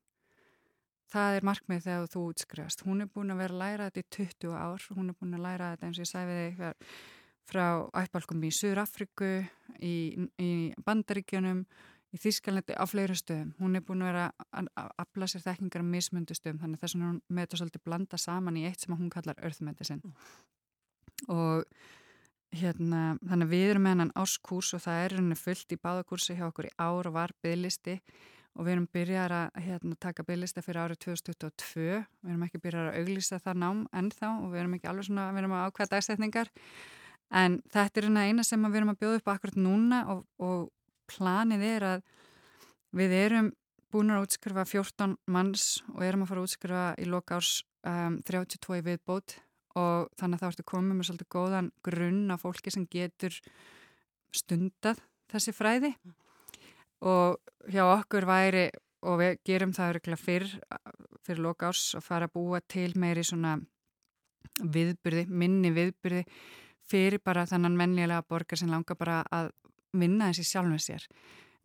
það 1.12 1.38
er 1.38 1.48
markmið 1.50 1.84
þegar 1.86 2.08
þú 2.14 2.24
útskrifast. 2.32 2.86
Hún 2.86 3.04
er 3.04 3.10
búin 3.12 3.34
að 3.34 3.42
vera 3.44 3.56
að 3.56 3.62
læra 3.62 3.90
þetta 3.90 4.02
í 4.02 4.10
20 4.18 4.56
ár, 4.58 4.88
hún 4.96 5.12
er 5.12 5.18
búin 5.20 5.38
að 5.38 5.46
læra 5.46 5.72
þetta 5.74 5.90
eins 5.90 6.00
og 6.00 6.06
ég 6.06 6.12
sæfi 6.12 6.38
þig 6.40 6.64
frá 7.46 7.66
ættbalkum 8.02 8.46
í 8.46 8.54
Suður 8.54 8.82
Afriku, 8.82 9.34
í, 9.78 9.96
í 10.42 10.50
Bandaríkjunum, 10.86 11.60
í 12.16 12.22
Þískalandi, 12.22 12.74
á 12.74 12.86
fleiri 12.90 13.18
stöðum. 13.20 13.52
Hún 13.60 13.78
er 13.78 13.84
búin 13.86 14.02
að 14.02 14.12
vera 14.12 14.24
að 14.56 14.72
afla 15.04 15.30
sér 15.30 15.44
þekkingar 15.46 15.86
á 15.86 15.92
mismundu 15.92 16.38
stöðum, 16.38 16.64
þannig 16.64 16.82
þess 16.82 16.98
að 16.98 17.06
hún 17.06 17.20
með 17.28 17.46
þetta 17.46 17.62
svolítið 17.62 17.86
blanda 17.86 18.22
saman 18.22 18.58
í 18.58 18.66
eitt 18.66 18.86
sem 18.86 18.98
hún 18.98 19.12
kallar 19.14 19.38
Earth 19.46 19.62
Medicine. 19.66 20.02
Mm. 20.02 20.16
Og 21.36 21.68
hérna, 22.56 23.02
þannig 23.26 23.52
við 23.52 23.68
erum 23.70 23.86
með 23.86 23.96
hennan 23.96 24.16
áskurs 24.18 24.74
og 24.76 24.84
það 24.86 25.02
er 25.04 25.18
henni 25.20 25.38
fullt 25.38 25.76
í 25.76 25.82
báðakursi 25.82 26.38
hjá 26.38 26.48
okkur 26.48 26.70
í 26.70 26.76
ár 26.80 27.10
og 27.10 27.16
var 27.18 27.36
bygglisti 27.44 28.00
og 28.56 28.64
við 28.64 28.76
erum 28.76 28.88
byrjar 28.96 29.34
að 29.36 29.58
hérna, 29.66 29.96
taka 30.00 30.24
bygglista 30.28 30.64
fyrir 30.64 30.82
árið 30.86 31.02
2022 31.06 31.82
við 31.84 32.30
erum 32.32 32.46
ekki 32.48 32.62
byrjar 32.64 32.92
að 32.92 33.00
auglýsa 33.02 33.40
það 33.44 33.60
nám 33.64 33.82
ennþá 33.92 34.30
og 34.40 34.54
við 34.54 34.62
erum 34.62 34.78
ekki 34.78 34.90
alveg 34.92 35.08
svona 35.10 35.26
við 35.36 35.42
erum 35.44 35.56
að 35.58 35.66
ákvæða 35.68 35.92
dagsetningar. 35.96 36.52
En 37.36 37.60
þetta 37.74 38.02
er 38.02 38.10
eina 38.22 38.46
sem 38.46 38.68
við 38.70 38.80
erum 38.80 38.94
að 38.94 39.00
bjóða 39.02 39.20
upp 39.20 39.32
akkurat 39.34 39.60
núna 39.60 40.02
og, 40.14 40.26
og 40.40 40.70
planið 41.12 41.66
er 41.68 41.88
að 41.90 42.06
við 42.96 43.16
erum 43.20 43.52
búin 43.92 44.12
að 44.12 44.26
útskrifa 44.28 44.66
14 44.68 45.16
manns 45.32 45.82
og 45.94 46.04
erum 46.06 46.26
að 46.26 46.32
fara 46.32 46.44
að 46.44 46.50
útskrifa 46.50 46.86
í 47.00 47.08
lokárs 47.10 47.52
um, 47.88 48.20
32 48.28 48.82
viðbót. 48.86 49.40
Og 49.76 50.08
þannig 50.16 50.40
að 50.40 50.42
þá 50.42 50.50
ertu 50.54 50.68
komið 50.72 50.96
með 50.96 51.08
svolítið 51.10 51.32
góðan 51.36 51.72
grunn 51.84 52.32
af 52.32 52.46
fólki 52.46 52.72
sem 52.72 52.86
getur 52.88 53.36
stundað 54.36 55.02
þessi 55.32 55.54
fræði. 55.56 55.92
Og 56.08 56.25
hjá 57.72 57.86
okkur 57.86 58.28
væri 58.30 58.66
og 59.06 59.20
við 59.22 59.40
gerum 59.46 59.74
það 59.76 59.94
öruglega 59.94 60.22
fyrr 60.22 60.48
fyrir 61.26 61.42
lokárs 61.46 61.88
að 61.98 62.06
fara 62.06 62.30
að 62.30 62.36
búa 62.38 62.62
til 62.62 62.92
meiri 63.00 63.24
svona 63.26 63.56
viðbyrði, 64.62 65.26
minni 65.30 65.72
viðbyrði 65.76 66.24
fyrir 66.86 67.22
bara 67.26 67.46
þannan 67.50 67.78
mennilega 67.78 68.26
borgar 68.30 68.60
sem 68.62 68.70
langar 68.72 68.98
bara 68.98 69.24
að 69.34 69.50
vinna 69.96 70.30
þessi 70.30 70.52
sjálfum 70.52 70.82
sér. 70.82 71.06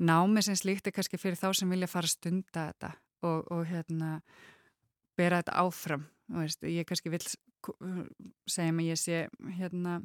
Námi 0.00 0.42
sem 0.42 0.56
slíkt 0.56 0.88
er 0.88 0.96
kannski 0.96 1.20
fyrir 1.20 1.36
þá 1.36 1.50
sem 1.58 1.70
vilja 1.70 1.90
fara 1.90 2.08
að 2.08 2.14
stunda 2.14 2.66
þetta 2.70 2.92
og, 3.28 3.50
og 3.52 3.66
hérna 3.68 4.20
bera 5.18 5.42
þetta 5.42 5.58
áfram. 5.60 6.06
Veist, 6.32 6.62
ég 6.64 6.86
kannski 6.88 7.12
vil 7.12 7.20
segja 8.48 8.72
mig 8.72 8.88
ég 8.88 9.00
sé 9.00 9.26
hérna 9.58 9.98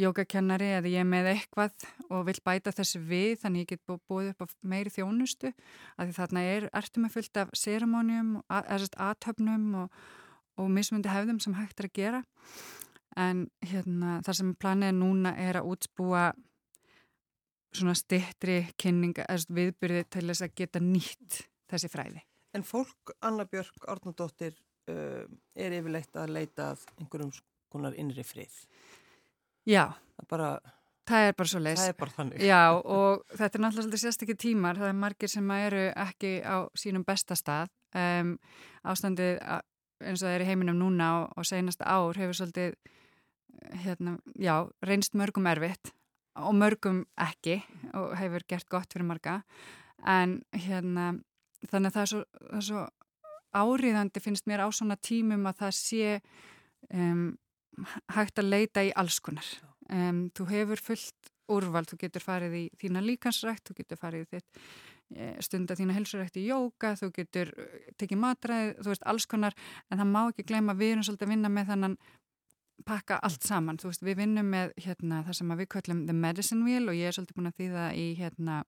jógakennari 0.00 0.72
eða 0.78 0.90
ég 0.90 1.04
er 1.04 1.08
með 1.08 1.28
eitthvað 1.30 1.86
og 2.08 2.24
vil 2.28 2.36
bæta 2.44 2.72
þessu 2.74 3.00
við 3.06 3.36
þannig 3.44 3.64
ég 3.64 3.74
get 3.74 3.98
búið 4.10 4.32
upp 4.32 4.42
á 4.42 4.46
meiri 4.66 4.90
þjónustu 4.90 5.52
að 5.94 6.08
því 6.08 6.16
þarna 6.18 6.44
er 6.50 6.68
ertum 6.74 7.06
með 7.06 7.14
fullt 7.14 7.40
af 7.42 7.52
séramónium, 7.58 8.32
aðtöfnum 8.50 9.68
og, 9.84 10.00
og 10.58 10.72
mismundi 10.74 11.12
hefðum 11.12 11.38
sem 11.42 11.54
hægt 11.58 11.82
er 11.82 11.90
að 11.90 11.94
gera 12.00 12.24
en 13.20 13.46
hérna, 13.62 14.18
þar 14.26 14.38
sem 14.40 14.50
planið 14.58 14.96
núna 14.98 15.34
er 15.38 15.60
að 15.60 15.70
útspúa 15.70 16.26
svona 17.74 17.94
stittri 17.98 18.60
kynninga 18.78 19.26
viðbyrði 19.50 20.04
til 20.10 20.26
þess 20.28 20.46
að 20.46 20.54
geta 20.58 20.82
nýtt 20.82 21.40
þessi 21.70 21.90
fræði. 21.90 22.22
En 22.54 22.62
fólk, 22.66 23.14
Anna 23.22 23.46
Björk 23.50 23.86
Árnardóttir 23.90 24.54
uh, 24.90 25.24
er 25.58 25.74
yfirleitt 25.74 26.14
að 26.18 26.34
leita 26.36 26.72
að 26.74 26.84
einhverjum 27.00 27.32
skonar 27.34 27.96
innri 27.98 28.22
frið 28.26 28.54
Já, 29.68 29.84
það, 30.16 30.26
bara, 30.30 30.48
það 31.08 31.28
er 31.28 31.36
bara 31.38 31.52
svo 31.52 31.62
leys. 31.62 31.80
Það 31.82 31.92
er 31.92 32.00
bara 32.00 32.16
þannig. 32.18 32.42
Já, 32.44 32.62
og 32.98 33.24
þetta 33.38 33.58
er 33.58 33.64
náttúrulega 33.64 34.02
sérstaklega 34.04 34.42
tímar, 34.46 34.80
það 34.80 34.90
er 34.90 34.98
margir 35.04 35.32
sem 35.32 35.54
eru 35.58 35.86
ekki 36.06 36.34
á 36.44 36.56
sínum 36.78 37.06
besta 37.06 37.38
stað. 37.38 37.72
Um, 37.94 38.34
ástandið 38.82 39.38
eins 40.02 40.22
og 40.22 40.26
það 40.26 40.34
er 40.34 40.44
í 40.44 40.48
heiminum 40.48 40.80
núna 40.80 41.10
og, 41.20 41.36
og 41.38 41.46
senasta 41.46 41.86
ár 41.86 42.18
hefur 42.18 42.36
svolítið 42.40 42.74
hérna, 43.84 44.18
já, 44.34 44.66
reynst 44.84 45.14
mörgum 45.14 45.46
erfitt 45.48 45.92
og 46.34 46.56
mörgum 46.58 47.04
ekki 47.20 47.60
og 47.94 48.16
hefur 48.18 48.44
gert 48.50 48.68
gott 48.72 48.92
fyrir 48.92 49.06
marga 49.06 49.42
en 50.04 50.40
hérna 50.52 51.12
þannig 51.70 51.92
að 51.92 51.94
það 51.94 52.02
er 52.02 52.10
svo, 52.10 52.22
það 52.50 52.58
er 52.58 52.66
svo 52.68 52.84
áriðandi 53.54 54.22
finnst 54.22 54.48
mér 54.50 54.64
á 54.66 54.68
svona 54.74 54.98
tímum 54.98 55.46
að 55.46 55.60
það 55.62 55.76
sé 55.78 56.08
um, 56.90 57.28
hægt 58.14 58.40
að 58.40 58.50
leita 58.50 58.84
í 58.84 58.92
alls 58.96 59.20
konar. 59.24 59.46
Um, 59.92 60.26
þú 60.36 60.48
hefur 60.50 60.80
fullt 60.80 61.34
úrvald, 61.52 61.90
þú 61.90 62.00
getur 62.04 62.24
farið 62.24 62.56
í 62.56 62.64
þína 62.80 63.02
líkansrækt, 63.04 63.68
þú 63.68 63.78
getur 63.80 64.00
farið 64.00 64.24
í 64.24 64.28
þitt 64.32 64.60
e, 65.12 65.30
stunda 65.44 65.76
þína 65.76 65.96
helsurækt 65.98 66.38
í 66.40 66.46
jóka, 66.48 66.94
þú 67.00 67.10
getur 67.18 67.52
e, 67.52 67.66
tekið 68.00 68.20
matræð, 68.22 68.74
þú 68.80 68.92
veist 68.92 69.06
alls 69.12 69.28
konar, 69.30 69.56
en 69.90 70.00
það 70.00 70.12
má 70.14 70.20
ekki 70.24 70.46
gleyma 70.48 70.76
við 70.78 70.94
erum 70.94 71.06
svolítið 71.08 71.28
að 71.28 71.34
vinna 71.34 71.52
með 71.52 71.72
þannan 71.72 71.96
pakka 72.88 73.20
allt 73.28 73.46
saman, 73.46 73.78
þú 73.80 73.90
veist 73.90 74.04
við 74.04 74.20
vinnum 74.22 74.50
með 74.50 74.74
hérna, 74.86 75.22
það 75.28 75.38
sem 75.40 75.54
við 75.60 75.70
kallum 75.76 76.04
the 76.08 76.16
medicine 76.16 76.66
wheel 76.66 76.88
og 76.88 76.98
ég 76.98 77.10
er 77.10 77.16
svolítið 77.16 77.38
búin 77.38 77.52
að 77.52 77.60
þýða 77.60 77.86
í 78.00 78.06
hérna, 78.18 78.58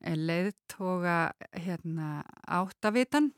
e, 0.00 0.16
leiðtoga 0.16 1.18
hérna, 1.66 2.10
áttavitan 2.48 3.32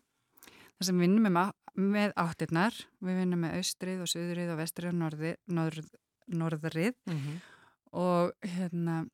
þar 0.46 0.90
sem 0.90 0.98
við 0.98 1.08
vinnum 1.08 1.26
með 1.26 1.52
með 1.76 2.14
áttirnar, 2.16 2.76
við 3.04 3.20
vinnum 3.20 3.44
með 3.44 3.58
austrið 3.58 4.04
og 4.04 4.10
söðrið 4.10 4.52
og 4.54 4.60
vestrið 4.60 4.92
og 4.92 4.98
norði, 5.00 5.34
norð, 5.46 5.90
norðrið. 6.26 6.94
Mm 7.06 7.18
-hmm. 7.18 7.36
og 7.92 8.32
hérna 8.42 9.06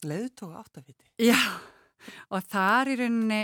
Leðutók 0.00 0.54
áttaviti. 0.56 1.04
Já, 1.20 1.36
og 2.32 2.44
þar 2.48 2.88
í 2.88 2.96
rauninni 2.96 3.40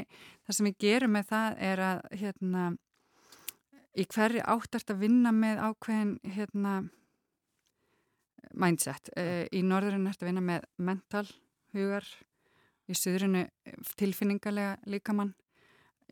það 0.46 0.56
sem 0.56 0.68
við 0.70 0.76
gerum 0.78 1.12
með 1.12 1.26
það 1.28 1.56
er 1.68 1.82
að 1.84 1.98
hérna 2.20 2.62
í 3.96 4.04
hverju 4.04 4.44
áttart 4.44 4.92
að 4.92 5.02
vinna 5.04 5.32
með 5.36 5.60
ákveðin 5.66 6.14
hérna 6.36 6.76
mindset, 8.56 9.10
e, 9.16 9.48
í 9.52 9.62
norðurinn 9.66 10.08
ert 10.08 10.22
að 10.22 10.30
vinna 10.30 10.44
með 10.44 10.66
mental 10.78 11.26
hugar 11.76 12.06
í 12.86 12.96
söðrinu 12.96 13.46
tilfinningarlega 13.98 14.76
líkamann 14.88 15.34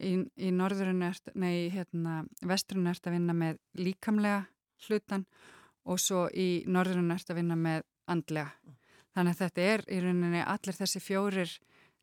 í, 0.00 0.14
í 0.36 0.50
norðurinn 0.54 1.04
ert, 1.06 1.30
nei, 1.34 1.70
hérna, 1.72 2.22
vestrun 2.46 2.90
ert 2.90 3.06
að 3.06 3.18
vinna 3.18 3.36
með 3.36 3.60
líkamlega 3.78 4.44
hlutan 4.86 5.26
og 5.84 6.00
svo 6.00 6.26
í 6.30 6.64
norðurinn 6.66 7.12
ert 7.14 7.30
að 7.30 7.40
vinna 7.40 7.58
með 7.58 7.84
andlega. 8.10 8.50
Þannig 9.14 9.36
að 9.36 9.42
þetta 9.44 9.68
er 9.72 9.84
í 9.92 10.00
rauninni 10.02 10.42
allir 10.42 10.78
þessi 10.78 11.02
fjórir 11.02 11.52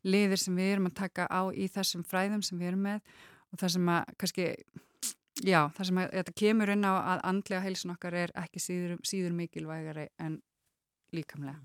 liðir 0.06 0.40
sem 0.40 0.56
við 0.56 0.72
erum 0.76 0.88
að 0.88 0.98
taka 1.02 1.26
á 1.28 1.42
í 1.52 1.68
þessum 1.70 2.04
fræðum 2.06 2.42
sem 2.46 2.58
við 2.58 2.72
erum 2.72 2.86
með 2.88 3.12
og 3.52 3.60
það 3.60 3.74
sem 3.74 3.90
að 3.92 4.14
kannski, 4.22 4.46
já, 5.44 5.60
það 5.76 5.88
sem 5.88 6.00
að 6.00 6.14
þetta 6.16 6.34
kemur 6.42 6.72
inn 6.72 6.88
á 6.88 6.92
að 6.96 7.24
andlega 7.28 7.64
heilsun 7.66 7.94
okkar 7.94 8.16
er 8.22 8.34
ekki 8.42 8.62
síður, 8.62 8.96
síður 9.06 9.36
mikilvægari 9.36 10.08
en 10.24 10.40
líkamlega. 11.12 11.60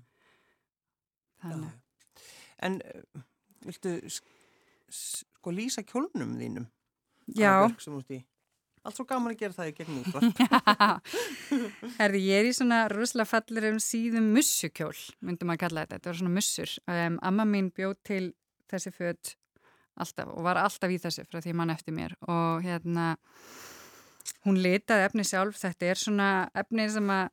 Þannig. 1.42 1.74
En 2.66 2.80
uh, 2.82 3.22
viltu 3.64 3.94
sko 5.48 5.54
lýsa 5.56 5.84
kjólnum 5.86 6.36
þínum? 6.36 6.66
Já. 7.36 7.68
Allt 8.84 8.96
svo 8.96 9.04
gaman 9.08 9.32
að 9.32 9.40
gera 9.40 9.56
það 9.56 9.70
í 9.70 9.74
gegnum. 9.78 10.04
Herði, 11.98 12.20
ég 12.24 12.40
er 12.40 12.48
í 12.48 12.52
svona 12.56 12.84
rosalega 12.92 13.28
fallir 13.28 13.66
um 13.72 13.80
síðum 13.82 14.28
mussukjól, 14.36 14.94
myndum 15.24 15.52
að 15.52 15.60
kalla 15.64 15.84
þetta. 15.84 15.98
Þetta 15.98 16.10
var 16.10 16.18
svona 16.20 16.34
mussur. 16.36 16.74
Um, 16.88 17.18
amma 17.26 17.46
mín 17.48 17.72
bjóð 17.74 17.96
til 18.06 18.22
þessi 18.68 18.92
född 18.94 19.34
alltaf 19.98 20.30
og 20.30 20.44
var 20.46 20.60
alltaf 20.60 20.94
í 20.94 21.00
þessu 21.02 21.24
frá 21.26 21.40
því 21.42 21.56
mann 21.58 21.74
eftir 21.74 21.96
mér 21.96 22.12
og 22.30 22.62
hérna 22.62 23.08
hún 24.44 24.60
litaði 24.62 25.08
efni 25.08 25.26
sjálf. 25.26 25.58
Þetta 25.58 25.88
er 25.90 26.00
svona 26.04 26.30
efni 26.56 26.88
sem 26.92 27.12
að 27.12 27.32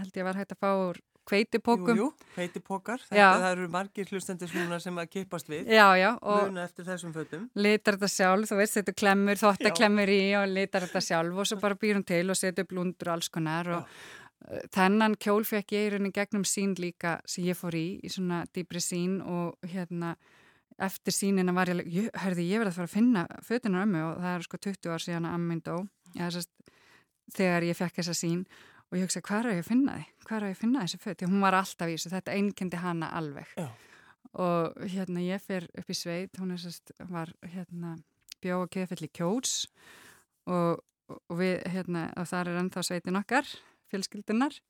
held 0.00 0.20
ég 0.20 0.26
var 0.26 0.40
hægt 0.40 0.56
að 0.56 0.64
fá 0.64 0.70
úr 0.72 1.00
kveitipókum. 1.28 1.94
Jú, 1.98 2.08
jú, 2.08 2.30
kveitipókar. 2.34 3.04
Það 3.10 3.46
eru 3.50 3.68
margir 3.72 4.10
hlustendur 4.12 4.50
sem 4.82 4.98
að 5.00 5.10
kipast 5.12 5.48
við. 5.50 5.70
Já, 5.72 5.86
já. 5.98 6.10
Muna 6.22 6.64
eftir 6.64 6.88
þessum 6.88 7.14
fötum. 7.14 7.46
Litar 7.54 7.98
þetta 7.98 8.12
sjálf, 8.12 8.50
þú 8.50 8.60
veist, 8.60 8.80
þetta 8.80 8.96
klemmur, 9.02 9.40
þóttaklemmur 9.40 10.12
í 10.12 10.20
og 10.40 10.50
litar 10.52 10.88
þetta 10.88 11.04
sjálf 11.08 11.40
og 11.40 11.48
svo 11.48 11.60
bara 11.62 11.78
býrum 11.80 12.04
til 12.06 12.26
og 12.28 12.38
setja 12.38 12.66
upp 12.66 12.76
lundur 12.76 13.10
og 13.10 13.18
alls 13.18 13.32
konar 13.32 13.72
og 13.78 13.82
já. 13.82 14.12
Eh, 14.44 14.64
þennan 14.74 15.16
kjól 15.16 15.44
fekk 15.48 15.72
ég 15.72 15.86
í 15.86 15.90
rauninni 15.94 16.12
gegnum 16.12 16.44
sín 16.44 16.74
líka 16.76 17.16
sem 17.28 17.46
ég 17.48 17.56
fór 17.56 17.76
í, 17.78 18.00
í 18.04 18.10
svona 18.12 18.42
dýbri 18.52 18.82
sín 18.82 19.20
og 19.24 19.56
hérna 19.64 20.14
eftir 20.84 21.14
sínina 21.14 21.54
var 21.54 21.70
ég, 21.70 22.10
hörði 22.18 22.48
ég 22.50 22.60
verið 22.60 22.72
að 22.72 22.78
fara 22.78 22.90
að 22.90 22.96
finna 22.96 23.24
fötunar 23.46 23.86
ömmu 23.86 24.02
og 24.04 24.20
það 24.20 24.34
er 24.34 24.46
sko 24.48 24.60
20 24.66 24.90
ár 24.90 25.04
síðan 25.04 25.28
að 25.28 25.36
ammynd 25.38 25.70
ó, 25.70 25.76
þegar 27.34 27.68
ég 27.70 27.78
fekk 27.78 28.00
þessa 28.00 28.16
sín 28.18 28.42
og 28.94 29.00
ég 29.00 29.08
hugsa 29.08 29.24
hvað 29.26 29.48
er 29.48 29.56
ég 29.58 29.64
að 29.64 29.70
finna 29.72 29.96
þið? 29.98 30.10
Hvað 30.24 30.36
er 30.36 30.46
ég 30.46 30.54
að 30.54 30.60
finna 30.60 30.82
þessi 30.84 31.00
föt? 31.02 31.18
Því 31.18 31.28
hún 31.32 31.42
var 31.42 31.56
alltaf 31.58 31.90
í 31.90 31.96
þessu, 31.96 32.10
þetta 32.12 32.34
einkendi 32.38 32.78
hana 32.78 33.08
alveg 33.18 33.54
Já. 33.58 33.66
og 34.44 34.82
hérna 34.94 35.24
ég 35.24 35.42
fer 35.42 35.66
upp 35.74 35.90
í 35.90 35.96
sveit, 35.98 36.38
hún 36.38 36.54
er 36.54 36.62
sérst 36.62 36.94
var 37.10 37.32
hérna 37.42 37.96
bjóð 38.44 38.66
og 38.68 38.72
keðfelli 38.76 39.10
kjóts 39.10 39.56
og, 40.46 40.78
og 41.10 41.34
við 41.40 41.58
hérna 41.74 42.06
og 42.20 42.30
þar 42.30 42.52
er 42.52 42.60
ennþá 42.62 42.84
sveitin 42.86 43.18
okkar 43.18 43.50
fjölskyldunar 43.90 44.60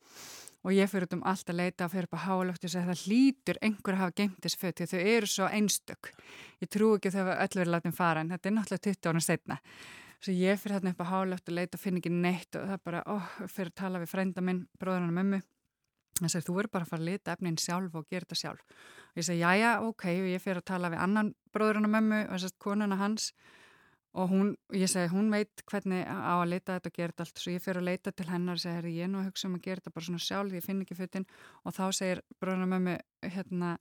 og 0.64 0.72
ég 0.72 0.88
fyrir 0.88 1.04
út 1.08 1.18
um 1.18 1.26
allt 1.28 1.50
að 1.52 1.60
leita 1.60 1.84
og 1.84 1.92
fyrir 1.92 2.08
upp 2.08 2.16
á 2.16 2.24
hálöfti 2.24 2.68
og 2.68 2.72
segja 2.72 2.88
það 2.88 3.02
hlýtur 3.04 3.60
einhver 3.60 3.96
að 3.96 4.02
hafa 4.06 4.16
geimt 4.22 4.40
þessi 4.40 4.60
föt 4.62 4.80
því 4.80 4.88
þau 4.94 5.02
eru 5.02 5.28
svo 5.28 5.50
einstök 5.52 6.10
ég 6.64 6.72
trú 6.72 6.94
ekki 6.96 7.12
þau 7.12 7.26
að 7.26 7.34
öll 7.44 7.60
verið 7.60 7.74
látum 7.74 7.96
fara 7.96 8.24
en 8.24 8.32
þetta 8.32 8.50
er 8.50 8.56
náttúrulega 8.56 8.86
20 8.88 9.10
ára 9.12 9.24
setna 9.28 9.58
Svo 10.24 10.32
ég 10.32 10.56
fyrir 10.56 10.78
hérna 10.78 10.94
upp 10.94 11.02
á 11.04 11.06
hálöft 11.10 11.50
og 11.50 11.56
leita 11.58 11.76
og 11.76 11.82
finn 11.82 11.98
ekki 11.98 12.08
neitt 12.08 12.56
og 12.56 12.62
það 12.64 12.78
er 12.78 12.80
bara, 12.86 13.00
óh, 13.12 13.24
oh, 13.44 13.48
fyrir 13.50 13.74
að 13.74 13.80
tala 13.80 13.98
við 14.00 14.08
frænda 14.08 14.40
minn, 14.40 14.62
bróðurinn 14.80 15.10
og 15.10 15.16
mömmu. 15.18 15.40
Það 16.16 16.30
segir, 16.32 16.44
þú 16.46 16.54
verður 16.56 16.72
bara 16.72 16.86
að 16.86 16.92
fara 16.92 17.02
að 17.02 17.10
leta 17.10 17.34
efnin 17.34 17.58
sjálf 17.60 17.98
og 17.98 18.06
gera 18.08 18.24
þetta 18.24 18.38
sjálf. 18.40 18.62
Og 19.10 19.20
ég 19.20 19.26
segi, 19.28 19.42
já, 19.42 19.50
já, 19.60 19.68
ok, 19.84 20.06
og 20.22 20.30
ég 20.30 20.40
fyrir 20.40 20.62
að 20.62 20.66
tala 20.70 20.90
við 20.94 21.02
annan 21.04 21.28
bróðurinn 21.52 21.88
og 21.90 21.92
mömmu 21.92 22.22
og 22.22 22.32
þess 22.38 22.48
að 22.48 22.56
konuna 22.64 22.98
hans 23.02 23.28
og 24.14 24.30
hún, 24.30 24.54
ég 24.72 24.88
segi, 24.94 25.12
hún 25.12 25.28
veit 25.34 25.64
hvernig 25.68 26.08
á 26.08 26.38
að 26.38 26.48
leita 26.54 26.78
þetta 26.78 26.92
og 26.94 26.96
gera 26.96 27.12
þetta 27.12 27.26
allt. 27.26 27.44
Svo 27.44 27.52
ég 27.58 27.66
fyrir 27.66 27.82
að 27.82 27.88
leita 27.90 28.16
til 28.16 28.28
hennar 28.30 28.56
og 28.56 28.64
segir, 28.64 28.90
ég 28.94 29.04
er 29.04 29.12
nú 29.12 29.20
að 29.20 29.28
hugsa 29.28 29.50
um 29.50 29.58
að 29.58 29.66
gera 29.68 29.82
þetta 29.82 29.96
bara 29.98 30.08
svona 30.08 30.24
sjálf, 30.24 30.56
ég 30.56 30.64
finn 30.64 30.80
ekki 30.86 30.96
fötinn 31.02 31.28
og 31.66 31.76
þá 31.76 31.84
segir 32.00 32.24
bróðurinn 32.40 32.64
og 32.64 32.72
mömmu, 32.78 32.96
hérna, 33.28 33.76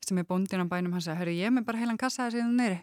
sem 0.00 0.22
er 0.22 0.30
bóndin 0.30 0.64
á 0.64 0.72
bænum, 0.72 0.96
hann 0.96 1.04
segir, 1.04 1.34
ég 1.36 1.50
er 1.50 1.56
með 1.58 1.68
bara 1.68 1.82
heilan 1.82 2.00
kassa 2.00 2.30
þessi 2.30 2.46
neyri 2.48 2.80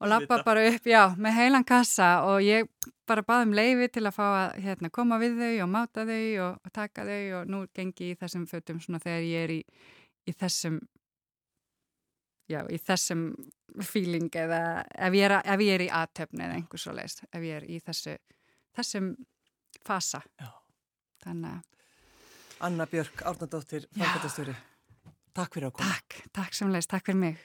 og 0.00 0.10
lappa 0.10 0.42
bara 0.44 0.64
upp, 0.68 0.86
já, 0.86 1.02
með 1.16 1.38
heilan 1.38 1.64
kassa 1.64 2.08
og 2.28 2.42
ég 2.44 2.68
bara 3.08 3.22
baði 3.24 3.46
um 3.48 3.54
leiði 3.56 3.88
til 3.94 4.04
að 4.04 4.16
fá 4.16 4.24
að 4.26 4.58
hérna, 4.64 4.90
koma 4.92 5.18
við 5.22 5.38
þau 5.40 5.52
og 5.64 5.70
máta 5.72 6.04
þau 6.08 6.24
og, 6.46 6.58
og 6.66 6.74
taka 6.74 7.06
þau 7.06 7.40
og 7.40 7.52
nú 7.52 7.62
gengi 7.76 8.10
í 8.12 8.18
þessum 8.18 8.46
fötum 8.50 8.82
svona 8.82 9.00
þegar 9.02 9.24
ég 9.24 9.46
er 9.46 9.54
í, 9.56 9.60
í 10.26 10.34
þessum 10.36 10.80
já, 12.50 12.60
í 12.68 12.78
þessum 12.82 13.28
feeling 13.84 14.28
eða 14.36 14.60
ef 15.08 15.16
ég 15.16 15.28
er, 15.28 15.38
ef 15.40 15.64
ég 15.64 15.78
er 15.78 15.86
í 15.86 15.90
aðtöfni 16.02 16.44
eða 16.44 16.58
einhvers 16.60 16.86
svo 16.86 16.94
leiðist, 16.96 17.24
ef 17.30 17.46
ég 17.46 17.60
er 17.60 17.66
í 17.68 17.80
þessu 17.84 18.16
þessum 18.76 19.10
fasa. 19.86 20.22
Já. 20.40 20.50
þannig 21.24 21.56
að 21.56 21.74
Anna 22.66 22.86
Björk, 22.88 23.20
Árnardóttir, 23.28 23.84
fangandastjóri 23.92 24.54
Takk 25.36 25.52
fyrir 25.52 25.68
að 25.68 25.74
koma. 25.76 25.92
Takk, 25.92 26.22
takk 26.32 26.56
sem 26.56 26.70
leiðist, 26.72 26.88
takk 26.94 27.10
fyrir 27.10 27.20
mig 27.20 27.36